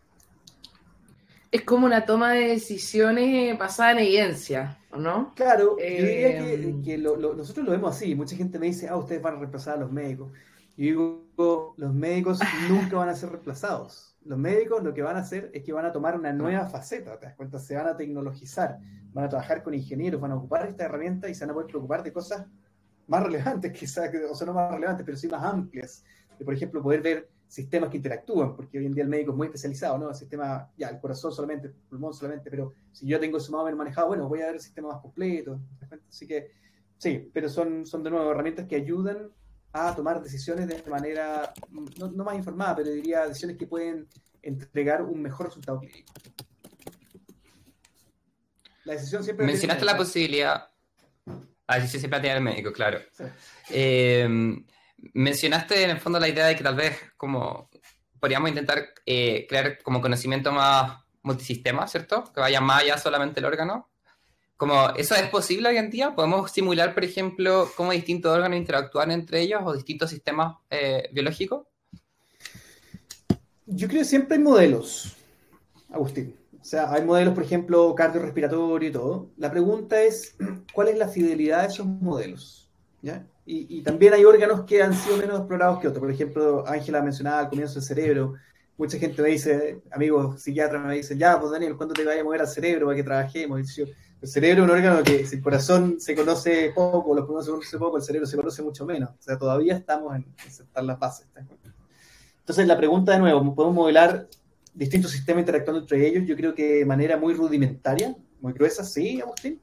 es 1.50 1.62
como 1.62 1.86
una 1.86 2.04
toma 2.04 2.32
de 2.32 2.48
decisiones 2.48 3.58
basada 3.58 3.92
en 3.92 3.98
evidencia, 3.98 4.78
¿no? 4.96 5.32
Claro, 5.34 5.78
yo 5.78 5.84
diría 5.84 6.38
que, 6.82 6.94
eh, 6.94 6.98
nosotros 6.98 7.64
lo 7.64 7.72
vemos 7.72 7.96
así. 7.96 8.14
Mucha 8.14 8.36
gente 8.36 8.58
me 8.58 8.66
dice, 8.66 8.88
ah, 8.88 8.96
ustedes 8.96 9.22
van 9.22 9.36
a 9.36 9.38
reemplazar 9.38 9.74
a 9.74 9.80
los 9.80 9.90
médicos. 9.90 10.32
Y 10.76 10.82
digo, 10.90 11.26
los 11.76 11.94
médicos 11.94 12.38
nunca 12.68 12.96
van 12.96 13.08
a 13.08 13.14
ser 13.14 13.30
reemplazados. 13.30 14.16
Los 14.24 14.38
médicos 14.38 14.82
lo 14.82 14.92
que 14.92 15.02
van 15.02 15.16
a 15.16 15.20
hacer 15.20 15.50
es 15.54 15.64
que 15.64 15.72
van 15.72 15.86
a 15.86 15.92
tomar 15.92 16.18
una 16.18 16.32
nueva 16.32 16.66
faceta, 16.66 17.18
¿te 17.18 17.26
das 17.26 17.34
cuenta? 17.34 17.58
Se 17.58 17.74
van 17.74 17.86
a 17.86 17.96
tecnologizar, 17.96 18.78
van 19.12 19.24
a 19.24 19.28
trabajar 19.28 19.62
con 19.62 19.72
ingenieros, 19.72 20.20
van 20.20 20.32
a 20.32 20.36
ocupar 20.36 20.66
esta 20.66 20.84
herramienta 20.84 21.28
y 21.28 21.34
se 21.34 21.44
van 21.44 21.50
a 21.50 21.54
poder 21.54 21.68
preocupar 21.68 22.02
de 22.02 22.12
cosas 22.12 22.46
más 23.06 23.22
relevantes, 23.22 23.72
quizás, 23.78 24.10
o 24.30 24.34
sea, 24.34 24.46
no 24.46 24.52
más 24.52 24.70
relevantes, 24.72 25.04
pero 25.06 25.16
sí 25.16 25.28
más 25.28 25.42
amplias. 25.42 26.04
De, 26.38 26.44
por 26.44 26.52
ejemplo, 26.52 26.82
poder 26.82 27.00
ver 27.00 27.30
sistemas 27.48 27.88
que 27.88 27.96
interactúan, 27.96 28.54
porque 28.54 28.78
hoy 28.78 28.86
en 28.86 28.94
día 28.94 29.02
el 29.02 29.08
médico 29.08 29.32
es 29.32 29.36
muy 29.36 29.46
especializado, 29.46 29.96
¿no? 29.98 30.10
El 30.10 30.14
sistema, 30.14 30.70
ya, 30.76 30.88
el 30.88 31.00
corazón 31.00 31.32
solamente, 31.32 31.68
el 31.68 31.72
pulmón 31.72 32.12
solamente, 32.12 32.50
pero 32.50 32.74
si 32.92 33.06
yo 33.06 33.18
tengo 33.18 33.38
eso 33.38 33.50
más 33.52 33.62
o 33.62 33.64
menos 33.64 33.78
manejado, 33.78 34.08
bueno, 34.08 34.28
voy 34.28 34.42
a 34.42 34.46
ver 34.46 34.56
el 34.56 34.60
sistema 34.60 34.88
más 34.88 35.00
completo. 35.00 35.58
Así 36.08 36.26
que, 36.26 36.52
sí, 36.98 37.30
pero 37.32 37.48
son, 37.48 37.86
son 37.86 38.02
de 38.02 38.10
nuevo 38.10 38.30
herramientas 38.30 38.66
que 38.66 38.76
ayudan 38.76 39.30
a 39.72 39.94
tomar 39.96 40.22
decisiones 40.22 40.68
de 40.68 40.82
manera, 40.90 41.52
no, 41.70 42.10
no 42.10 42.24
más 42.24 42.36
informada, 42.36 42.76
pero 42.76 42.90
diría 42.90 43.26
decisiones 43.26 43.56
que 43.56 43.66
pueden 43.66 44.06
entregar 44.42 45.02
un 45.02 45.22
mejor 45.22 45.46
resultado 45.46 45.80
clínico. 45.80 46.12
La 48.84 48.92
decisión 48.92 49.24
siempre... 49.24 49.46
Mencionaste 49.46 49.84
la 49.84 49.96
posibilidad... 49.96 50.68
Ah, 51.66 51.80
sí, 51.80 51.98
siempre 51.98 52.20
tiene 52.20 52.36
el 52.36 52.42
médico, 52.42 52.72
claro. 52.72 52.98
Eh, 53.68 54.56
mencionaste 55.14 55.82
en 55.82 55.90
el 55.90 55.98
fondo 55.98 56.18
la 56.18 56.28
idea 56.28 56.46
de 56.46 56.56
que 56.56 56.64
tal 56.64 56.76
vez 56.76 56.96
como 57.16 57.70
podríamos 58.20 58.48
intentar 58.48 58.88
eh, 59.06 59.46
crear 59.48 59.82
como 59.82 60.00
conocimiento 60.00 60.52
más 60.52 60.98
multisistema, 61.22 61.86
¿cierto? 61.86 62.24
Que 62.32 62.40
vaya 62.40 62.60
más 62.60 62.82
allá 62.82 62.98
solamente 62.98 63.40
el 63.40 63.46
órgano. 63.46 63.88
Como, 64.56 64.90
¿Eso 64.96 65.14
es 65.14 65.28
posible 65.28 65.68
hoy 65.68 65.76
en 65.76 65.90
día? 65.90 66.14
¿Podemos 66.16 66.50
simular, 66.50 66.92
por 66.92 67.04
ejemplo, 67.04 67.70
cómo 67.76 67.92
distintos 67.92 68.34
órganos 68.34 68.58
interactúan 68.58 69.12
entre 69.12 69.40
ellos 69.40 69.60
o 69.64 69.72
distintos 69.72 70.10
sistemas 70.10 70.56
eh, 70.68 71.08
biológicos? 71.12 71.66
Yo 73.66 73.86
creo 73.86 74.00
que 74.00 74.08
siempre 74.08 74.36
hay 74.36 74.42
modelos, 74.42 75.16
Agustín. 75.90 76.34
O 76.60 76.64
sea, 76.64 76.92
hay 76.92 77.02
modelos, 77.04 77.34
por 77.34 77.44
ejemplo, 77.44 77.94
cardiorrespiratorio 77.94 78.88
y 78.88 78.92
todo. 78.92 79.30
La 79.36 79.50
pregunta 79.50 80.02
es, 80.02 80.36
¿cuál 80.72 80.88
es 80.88 80.98
la 80.98 81.08
fidelidad 81.08 81.62
de 81.62 81.68
esos 81.68 81.86
modelos? 81.86 82.68
¿Ya? 83.00 83.24
Y, 83.50 83.80
también 83.80 84.12
hay 84.12 84.26
órganos 84.26 84.64
que 84.64 84.82
han 84.82 84.92
sido 84.92 85.16
menos 85.16 85.38
explorados 85.38 85.78
que 85.78 85.88
otros. 85.88 86.00
Por 86.00 86.10
ejemplo, 86.10 86.64
Ángela 86.66 87.00
mencionaba 87.00 87.40
al 87.40 87.48
comienzo 87.48 87.78
el 87.78 87.84
cerebro. 87.84 88.34
Mucha 88.76 88.98
gente 88.98 89.22
me 89.22 89.30
dice, 89.30 89.80
amigos 89.90 90.42
psiquiatras 90.42 90.84
me 90.84 90.96
dicen, 90.96 91.18
ya, 91.18 91.40
pues 91.40 91.52
Daniel, 91.52 91.74
¿cuándo 91.74 91.94
te 91.94 92.04
vayas 92.04 92.20
a 92.20 92.24
mover 92.24 92.42
al 92.42 92.48
cerebro 92.48 92.86
para 92.86 92.96
que 92.96 93.02
trabajemos? 93.02 93.58
el 94.20 94.28
cerebro 94.28 94.64
es 94.64 94.70
un 94.70 94.76
órgano 94.76 95.02
que 95.02 95.24
si 95.24 95.36
el 95.36 95.42
corazón 95.42 95.98
se 95.98 96.14
conoce 96.14 96.72
poco, 96.74 97.14
los 97.14 97.24
pulmones 97.24 97.46
se 97.46 97.50
conocen 97.50 97.80
poco, 97.80 97.96
el 97.96 98.02
cerebro 98.02 98.26
se 98.26 98.36
conoce 98.36 98.62
mucho 98.62 98.84
menos. 98.84 99.10
O 99.10 99.22
sea, 99.22 99.38
todavía 99.38 99.76
estamos 99.76 100.14
en 100.14 100.26
aceptar 100.46 100.84
las 100.84 100.98
bases. 100.98 101.26
Entonces, 102.40 102.66
la 102.66 102.76
pregunta 102.76 103.12
de 103.12 103.18
nuevo, 103.18 103.54
¿podemos 103.54 103.74
modelar 103.74 104.28
distintos 104.74 105.10
sistemas 105.10 105.40
interactuando 105.40 105.80
entre 105.80 106.06
ellos? 106.06 106.24
Yo 106.26 106.36
creo 106.36 106.54
que 106.54 106.74
de 106.74 106.84
manera 106.84 107.16
muy 107.16 107.32
rudimentaria, 107.32 108.14
muy 108.42 108.52
gruesa, 108.52 108.84
sí, 108.84 109.22
Agustín. 109.22 109.58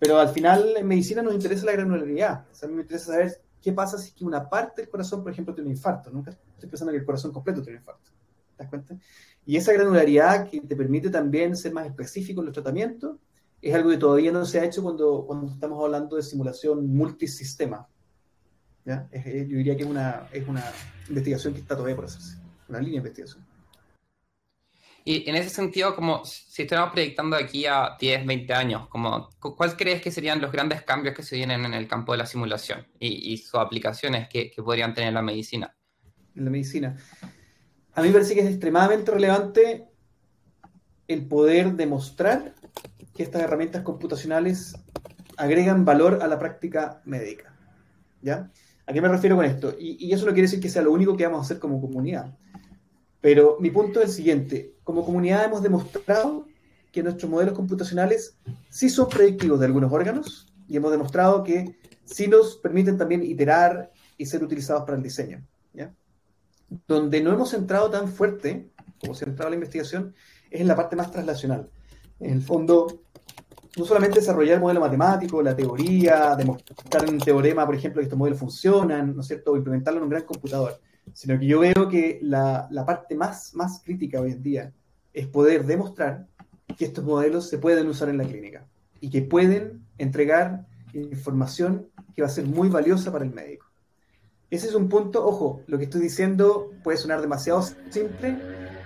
Pero 0.00 0.18
al 0.18 0.30
final 0.30 0.74
en 0.78 0.88
medicina 0.88 1.22
nos 1.22 1.34
interesa 1.34 1.66
la 1.66 1.72
granularidad. 1.72 2.46
O 2.50 2.54
sea, 2.54 2.66
a 2.66 2.70
mí 2.70 2.74
me 2.74 2.82
interesa 2.82 3.12
saber 3.12 3.40
qué 3.60 3.72
pasa 3.72 3.98
si 3.98 4.12
una 4.24 4.48
parte 4.48 4.80
del 4.80 4.90
corazón, 4.90 5.22
por 5.22 5.30
ejemplo, 5.30 5.54
tiene 5.54 5.68
un 5.68 5.76
infarto. 5.76 6.10
Nunca 6.10 6.30
estoy 6.30 6.70
pensando 6.70 6.90
que 6.90 6.98
el 6.98 7.04
corazón 7.04 7.32
completo 7.32 7.62
tiene 7.62 7.76
un 7.76 7.82
infarto. 7.82 8.10
¿Te 8.56 8.62
das 8.64 8.70
cuenta? 8.70 8.96
Y 9.44 9.56
esa 9.56 9.74
granularidad 9.74 10.48
que 10.48 10.62
te 10.62 10.74
permite 10.74 11.10
también 11.10 11.54
ser 11.54 11.74
más 11.74 11.86
específico 11.86 12.40
en 12.40 12.46
los 12.46 12.54
tratamientos 12.54 13.18
es 13.60 13.74
algo 13.74 13.90
que 13.90 13.98
todavía 13.98 14.32
no 14.32 14.46
se 14.46 14.58
ha 14.58 14.64
hecho 14.64 14.82
cuando, 14.82 15.24
cuando 15.26 15.52
estamos 15.52 15.84
hablando 15.84 16.16
de 16.16 16.22
simulación 16.22 16.86
multisistema. 16.88 17.86
¿Ya? 18.86 19.06
yo 19.12 19.58
diría 19.58 19.76
que 19.76 19.82
es 19.82 19.88
una, 19.88 20.26
es 20.32 20.48
una 20.48 20.64
investigación 21.08 21.52
que 21.52 21.60
está 21.60 21.74
todavía 21.74 21.94
por 21.94 22.06
hacerse, 22.06 22.38
una 22.66 22.78
línea 22.78 23.02
de 23.02 23.08
investigación. 23.08 23.49
Y 25.04 25.28
en 25.28 25.36
ese 25.36 25.48
sentido, 25.48 25.94
como 25.94 26.24
si 26.24 26.62
estuviéramos 26.62 26.92
proyectando 26.92 27.36
aquí 27.36 27.64
a 27.66 27.96
10, 27.98 28.26
20 28.26 28.52
años, 28.52 28.88
como, 28.88 29.30
¿cuál 29.38 29.76
crees 29.76 30.02
que 30.02 30.10
serían 30.10 30.40
los 30.40 30.52
grandes 30.52 30.82
cambios 30.82 31.14
que 31.14 31.22
se 31.22 31.36
vienen 31.36 31.64
en 31.64 31.74
el 31.74 31.88
campo 31.88 32.12
de 32.12 32.18
la 32.18 32.26
simulación 32.26 32.86
y, 32.98 33.36
sus 33.38 33.54
aplicaciones 33.54 34.28
que, 34.28 34.52
podrían 34.62 34.92
tener 34.94 35.08
en 35.08 35.14
la 35.14 35.22
medicina? 35.22 35.74
En 36.34 36.44
la 36.44 36.50
medicina. 36.50 36.96
A 37.94 38.02
mí 38.02 38.08
me 38.08 38.14
parece 38.14 38.34
que 38.34 38.40
es 38.40 38.48
extremadamente 38.48 39.10
relevante 39.10 39.88
el 41.08 41.26
poder 41.26 41.72
demostrar 41.72 42.54
que 43.14 43.22
estas 43.22 43.42
herramientas 43.42 43.82
computacionales 43.82 44.74
agregan 45.36 45.84
valor 45.84 46.20
a 46.22 46.28
la 46.28 46.38
práctica 46.38 47.00
médica. 47.04 47.56
¿Ya? 48.22 48.50
¿A 48.86 48.92
qué 48.92 49.00
me 49.00 49.08
refiero 49.08 49.36
con 49.36 49.46
esto? 49.46 49.74
Y 49.78 50.12
eso 50.12 50.26
no 50.26 50.32
quiere 50.32 50.42
decir 50.42 50.60
que 50.60 50.68
sea 50.68 50.82
lo 50.82 50.92
único 50.92 51.16
que 51.16 51.24
vamos 51.24 51.40
a 51.40 51.44
hacer 51.44 51.58
como 51.58 51.80
comunidad 51.80 52.36
Pero 53.20 53.58
mi 53.60 53.70
punto 53.70 54.00
es 54.00 54.08
el 54.08 54.14
siguiente, 54.14 54.74
como 54.82 55.04
comunidad 55.04 55.44
hemos 55.44 55.62
demostrado 55.62 56.46
que 56.90 57.02
nuestros 57.02 57.30
modelos 57.30 57.54
computacionales 57.54 58.36
sí 58.70 58.88
son 58.88 59.08
predictivos 59.08 59.60
de 59.60 59.66
algunos 59.66 59.92
órganos 59.92 60.52
y 60.66 60.76
hemos 60.76 60.90
demostrado 60.90 61.44
que 61.44 61.76
sí 62.04 62.26
nos 62.28 62.56
permiten 62.56 62.98
también 62.98 63.22
iterar 63.22 63.92
y 64.16 64.26
ser 64.26 64.42
utilizados 64.42 64.82
para 64.84 64.96
el 64.96 65.02
diseño. 65.02 65.46
Donde 66.86 67.20
no 67.20 67.32
hemos 67.32 67.52
entrado 67.52 67.90
tan 67.90 68.06
fuerte, 68.06 68.70
como 69.00 69.12
se 69.12 69.24
ha 69.24 69.28
entrado 69.28 69.48
en 69.48 69.52
la 69.52 69.56
investigación, 69.56 70.14
es 70.50 70.60
en 70.60 70.68
la 70.68 70.76
parte 70.76 70.94
más 70.94 71.10
translacional. 71.10 71.68
En 72.20 72.34
el 72.34 72.42
fondo, 72.42 73.02
no 73.76 73.84
solamente 73.84 74.20
desarrollar 74.20 74.54
el 74.54 74.60
modelo 74.60 74.78
matemático, 74.78 75.42
la 75.42 75.56
teoría, 75.56 76.36
demostrar 76.36 77.08
en 77.08 77.14
un 77.14 77.20
teorema, 77.20 77.66
por 77.66 77.74
ejemplo, 77.74 78.00
que 78.00 78.04
estos 78.04 78.16
modelos 78.16 78.38
funcionan, 78.38 79.16
¿no 79.16 79.22
es 79.22 79.26
cierto?, 79.26 79.50
o 79.50 79.56
implementarlo 79.56 79.98
en 79.98 80.04
un 80.04 80.10
gran 80.10 80.22
computador, 80.22 80.80
sino 81.12 81.38
que 81.38 81.46
yo 81.46 81.60
veo 81.60 81.88
que 81.88 82.18
la, 82.22 82.68
la 82.70 82.84
parte 82.84 83.14
más, 83.14 83.54
más 83.54 83.82
crítica 83.84 84.20
hoy 84.20 84.32
en 84.32 84.42
día 84.42 84.72
es 85.12 85.26
poder 85.26 85.64
demostrar 85.64 86.26
que 86.76 86.84
estos 86.86 87.04
modelos 87.04 87.48
se 87.48 87.58
pueden 87.58 87.88
usar 87.88 88.08
en 88.08 88.18
la 88.18 88.24
clínica 88.24 88.66
y 89.00 89.10
que 89.10 89.22
pueden 89.22 89.84
entregar 89.98 90.66
información 90.92 91.88
que 92.14 92.22
va 92.22 92.28
a 92.28 92.30
ser 92.30 92.46
muy 92.46 92.68
valiosa 92.68 93.12
para 93.12 93.24
el 93.24 93.32
médico. 93.32 93.66
Ese 94.50 94.66
es 94.66 94.74
un 94.74 94.88
punto, 94.88 95.24
ojo, 95.24 95.62
lo 95.66 95.78
que 95.78 95.84
estoy 95.84 96.00
diciendo 96.00 96.72
puede 96.82 96.98
sonar 96.98 97.20
demasiado 97.20 97.62
simple, 97.62 98.36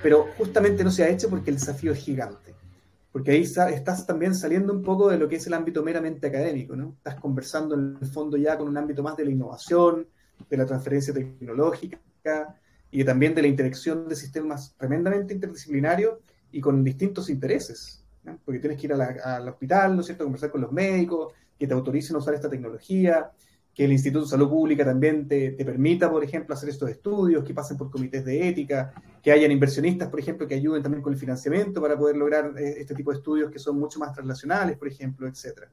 pero 0.02 0.26
justamente 0.36 0.84
no 0.84 0.90
se 0.90 1.04
ha 1.04 1.08
hecho 1.08 1.30
porque 1.30 1.50
el 1.50 1.56
desafío 1.56 1.92
es 1.92 1.98
gigante. 1.98 2.54
Porque 3.12 3.30
ahí 3.30 3.42
estás 3.42 4.06
también 4.06 4.34
saliendo 4.34 4.72
un 4.72 4.82
poco 4.82 5.08
de 5.08 5.18
lo 5.18 5.28
que 5.28 5.36
es 5.36 5.46
el 5.46 5.54
ámbito 5.54 5.82
meramente 5.82 6.26
académico, 6.26 6.74
¿no? 6.76 6.94
Estás 6.96 7.14
conversando 7.14 7.76
en 7.76 7.96
el 8.00 8.08
fondo 8.08 8.36
ya 8.36 8.58
con 8.58 8.68
un 8.68 8.76
ámbito 8.76 9.02
más 9.02 9.16
de 9.16 9.24
la 9.24 9.30
innovación, 9.30 10.06
de 10.50 10.56
la 10.56 10.66
transferencia 10.66 11.14
tecnológica 11.14 11.98
y 12.90 13.04
también 13.04 13.34
de 13.34 13.42
la 13.42 13.48
interacción 13.48 14.08
de 14.08 14.16
sistemas 14.16 14.74
tremendamente 14.76 15.34
interdisciplinarios 15.34 16.18
y 16.52 16.60
con 16.60 16.84
distintos 16.84 17.28
intereses. 17.28 18.04
Porque 18.44 18.60
tienes 18.60 18.80
que 18.80 18.86
ir 18.86 18.92
al 18.92 19.48
hospital, 19.48 19.94
¿no 19.94 20.00
es 20.00 20.06
cierto?, 20.06 20.24
conversar 20.24 20.50
con 20.50 20.60
los 20.60 20.72
médicos, 20.72 21.32
que 21.58 21.66
te 21.66 21.74
autoricen 21.74 22.16
a 22.16 22.20
usar 22.20 22.34
esta 22.34 22.48
tecnología, 22.48 23.30
que 23.74 23.84
el 23.84 23.92
Instituto 23.92 24.24
de 24.24 24.30
Salud 24.30 24.48
Pública 24.48 24.84
también 24.84 25.26
te, 25.26 25.50
permita, 25.64 26.10
por 26.10 26.22
ejemplo, 26.22 26.54
hacer 26.54 26.68
estos 26.68 26.88
estudios, 26.88 27.42
que 27.42 27.52
pasen 27.52 27.76
por 27.76 27.90
comités 27.90 28.24
de 28.24 28.48
ética, 28.48 28.94
que 29.20 29.32
hayan 29.32 29.50
inversionistas, 29.50 30.08
por 30.08 30.20
ejemplo, 30.20 30.46
que 30.46 30.54
ayuden 30.54 30.82
también 30.82 31.02
con 31.02 31.12
el 31.12 31.18
financiamiento 31.18 31.82
para 31.82 31.98
poder 31.98 32.16
lograr 32.16 32.54
eh, 32.56 32.76
este 32.78 32.94
tipo 32.94 33.10
de 33.10 33.16
estudios 33.16 33.50
que 33.50 33.58
son 33.58 33.78
mucho 33.78 33.98
más 33.98 34.12
translacionales, 34.12 34.78
por 34.78 34.86
ejemplo, 34.86 35.26
etc. 35.26 35.64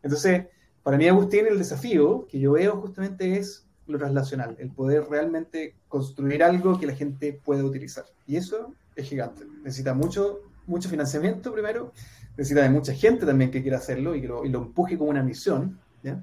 Entonces, 0.00 0.44
para 0.84 0.96
mí, 0.96 1.08
Agustín, 1.08 1.46
el 1.46 1.58
desafío 1.58 2.26
que 2.28 2.38
yo 2.38 2.52
veo 2.52 2.80
justamente 2.80 3.36
es 3.36 3.63
lo 3.86 3.98
translacional, 3.98 4.56
el 4.58 4.70
poder 4.70 5.04
realmente 5.08 5.74
construir 5.88 6.42
algo 6.42 6.78
que 6.78 6.86
la 6.86 6.94
gente 6.94 7.32
pueda 7.44 7.64
utilizar. 7.64 8.04
Y 8.26 8.36
eso 8.36 8.74
es 8.96 9.08
gigante. 9.08 9.44
Necesita 9.62 9.94
mucho, 9.94 10.40
mucho 10.66 10.88
financiamiento 10.88 11.52
primero, 11.52 11.92
necesita 12.36 12.62
de 12.62 12.70
mucha 12.70 12.94
gente 12.94 13.26
también 13.26 13.50
que 13.50 13.62
quiera 13.62 13.78
hacerlo 13.78 14.14
y 14.14 14.22
que 14.22 14.28
lo, 14.28 14.44
y 14.44 14.48
lo 14.48 14.58
empuje 14.62 14.96
como 14.96 15.10
una 15.10 15.22
misión. 15.22 15.78
¿ya? 16.02 16.22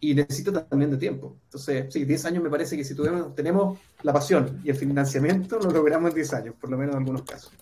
y 0.00 0.14
necesito 0.14 0.52
también 0.52 0.90
de 0.90 0.96
tiempo. 0.96 1.36
Entonces, 1.44 1.92
sí, 1.92 2.04
10 2.04 2.24
años 2.24 2.42
me 2.42 2.50
parece 2.50 2.76
que 2.76 2.84
si 2.84 2.94
tuvimos, 2.94 3.34
tenemos 3.34 3.78
la 4.02 4.12
pasión 4.12 4.60
y 4.64 4.70
el 4.70 4.76
financiamiento, 4.76 5.58
lo 5.58 5.70
logramos 5.70 6.10
en 6.10 6.16
10 6.16 6.34
años, 6.34 6.54
por 6.58 6.70
lo 6.70 6.78
menos 6.78 6.94
en 6.94 7.00
algunos 7.00 7.22
casos. 7.22 7.52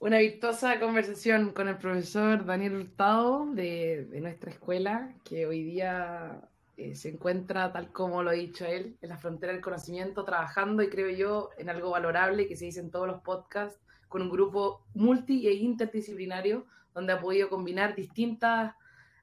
Una 0.00 0.18
virtuosa 0.18 0.80
conversación 0.80 1.52
con 1.52 1.68
el 1.68 1.78
profesor 1.78 2.44
Daniel 2.44 2.74
Hurtado 2.74 3.46
de, 3.52 4.08
de 4.10 4.20
nuestra 4.20 4.50
escuela, 4.50 5.14
que 5.22 5.46
hoy 5.46 5.62
día 5.62 6.40
eh, 6.76 6.94
se 6.94 7.10
encuentra, 7.10 7.72
tal 7.72 7.92
como 7.92 8.22
lo 8.22 8.30
ha 8.30 8.34
dicho 8.34 8.64
él, 8.64 8.96
en 9.02 9.10
la 9.10 9.18
frontera 9.18 9.52
del 9.52 9.60
conocimiento, 9.60 10.24
trabajando 10.24 10.82
y 10.82 10.88
creo 10.88 11.10
yo 11.10 11.50
en 11.58 11.68
algo 11.68 11.90
valorable 11.90 12.46
que 12.46 12.56
se 12.56 12.64
dice 12.66 12.80
en 12.80 12.90
todos 12.90 13.06
los 13.06 13.20
podcasts, 13.22 13.80
con 14.08 14.22
un 14.22 14.30
grupo 14.30 14.84
multi 14.94 15.46
e 15.46 15.52
interdisciplinario, 15.54 16.66
donde 16.94 17.12
ha 17.12 17.20
podido 17.20 17.48
combinar 17.48 17.94
distintas 17.94 18.74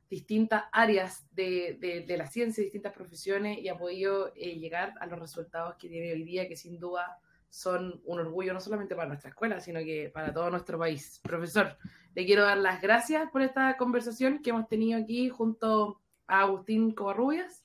distintas 0.09 0.63
áreas 0.71 1.27
de, 1.35 1.77
de, 1.79 2.17
la 2.17 2.25
ciencia, 2.25 2.63
distintas 2.63 2.93
profesiones 2.93 3.59
y 3.59 3.69
ha 3.69 3.77
podido 3.77 4.33
eh, 4.35 4.57
llegar 4.57 4.95
a 4.99 5.05
los 5.05 5.19
resultados 5.19 5.75
que 5.75 5.87
tiene 5.87 6.11
hoy 6.11 6.23
día, 6.23 6.47
que 6.47 6.55
sin 6.55 6.79
duda 6.79 7.19
son 7.49 8.01
un 8.05 8.19
orgullo 8.19 8.53
no 8.53 8.59
solamente 8.59 8.95
para 8.95 9.07
nuestra 9.07 9.29
escuela, 9.29 9.59
sino 9.59 9.79
que 9.81 10.09
para 10.11 10.33
todo 10.33 10.49
nuestro 10.49 10.79
país. 10.79 11.19
Profesor, 11.21 11.77
le 12.15 12.25
quiero 12.25 12.43
dar 12.43 12.57
las 12.57 12.81
gracias 12.81 13.29
por 13.31 13.43
esta 13.43 13.77
conversación 13.77 14.41
que 14.41 14.49
hemos 14.49 14.67
tenido 14.67 14.99
aquí 14.99 15.29
junto 15.29 16.01
a 16.29 16.41
Agustín 16.41 16.91
Covarrubias 16.91 17.63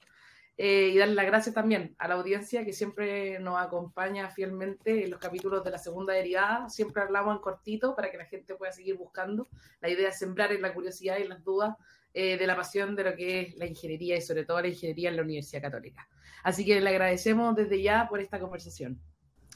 eh, 0.56 0.90
y 0.92 0.98
darle 0.98 1.14
las 1.14 1.26
gracias 1.26 1.54
también 1.54 1.96
a 1.98 2.06
la 2.06 2.14
audiencia 2.14 2.64
que 2.64 2.72
siempre 2.72 3.40
nos 3.40 3.60
acompaña 3.60 4.30
fielmente 4.30 5.04
en 5.04 5.10
los 5.10 5.18
capítulos 5.18 5.64
de 5.64 5.70
la 5.70 5.78
segunda 5.78 6.12
derivada. 6.12 6.68
Siempre 6.68 7.02
hablamos 7.02 7.34
en 7.34 7.42
cortito 7.42 7.94
para 7.96 8.10
que 8.10 8.18
la 8.18 8.26
gente 8.26 8.54
pueda 8.54 8.70
seguir 8.70 8.96
buscando. 8.96 9.48
La 9.80 9.88
idea 9.88 10.08
es 10.08 10.18
sembrar 10.18 10.52
en 10.52 10.62
la 10.62 10.72
curiosidad 10.72 11.18
y 11.18 11.26
las 11.26 11.42
dudas 11.42 11.76
eh, 12.12 12.38
de 12.38 12.46
la 12.46 12.54
pasión 12.54 12.94
de 12.94 13.04
lo 13.04 13.16
que 13.16 13.40
es 13.40 13.56
la 13.56 13.66
ingeniería 13.66 14.16
y 14.16 14.22
sobre 14.22 14.44
todo 14.44 14.60
la 14.60 14.68
ingeniería 14.68 15.10
en 15.10 15.16
la 15.16 15.22
Universidad 15.22 15.62
Católica. 15.62 16.08
Así 16.44 16.64
que 16.64 16.80
le 16.80 16.90
agradecemos 16.90 17.56
desde 17.56 17.82
ya 17.82 18.06
por 18.08 18.20
esta 18.20 18.38
conversación. 18.38 19.00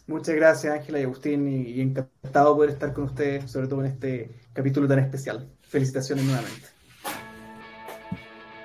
Muchas 0.09 0.35
gracias 0.35 0.73
Ángela 0.73 0.99
y 0.99 1.03
Agustín 1.05 1.47
y, 1.47 1.81
encantado 1.81 2.57
poder 2.57 2.71
estar 2.71 2.93
con 2.95 3.05
ustedes, 3.05 3.49
sobre 3.51 3.69
todo 3.69 3.81
en 3.85 3.87
este 3.87 4.31
capítulo 4.53 4.89
tan 4.89 4.99
especial. 4.99 5.49
Felicitaciones 5.61 6.25
nuevamente. 6.25 6.78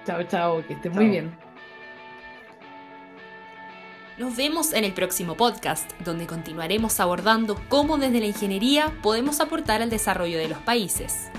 Chao, 0.05 0.23
chao, 0.23 0.65
que 0.65 0.73
esté 0.73 0.89
muy 0.89 1.07
bien. 1.07 1.35
Nos 4.17 4.35
vemos 4.35 4.73
en 4.73 4.83
el 4.83 4.93
próximo 4.93 5.35
podcast, 5.35 5.91
donde 6.01 6.27
continuaremos 6.27 6.99
abordando 6.99 7.59
cómo 7.67 7.97
desde 7.97 8.19
la 8.19 8.27
ingeniería 8.27 8.93
podemos 9.01 9.39
aportar 9.39 9.81
al 9.81 9.89
desarrollo 9.89 10.37
de 10.37 10.49
los 10.49 10.59
países. 10.59 11.31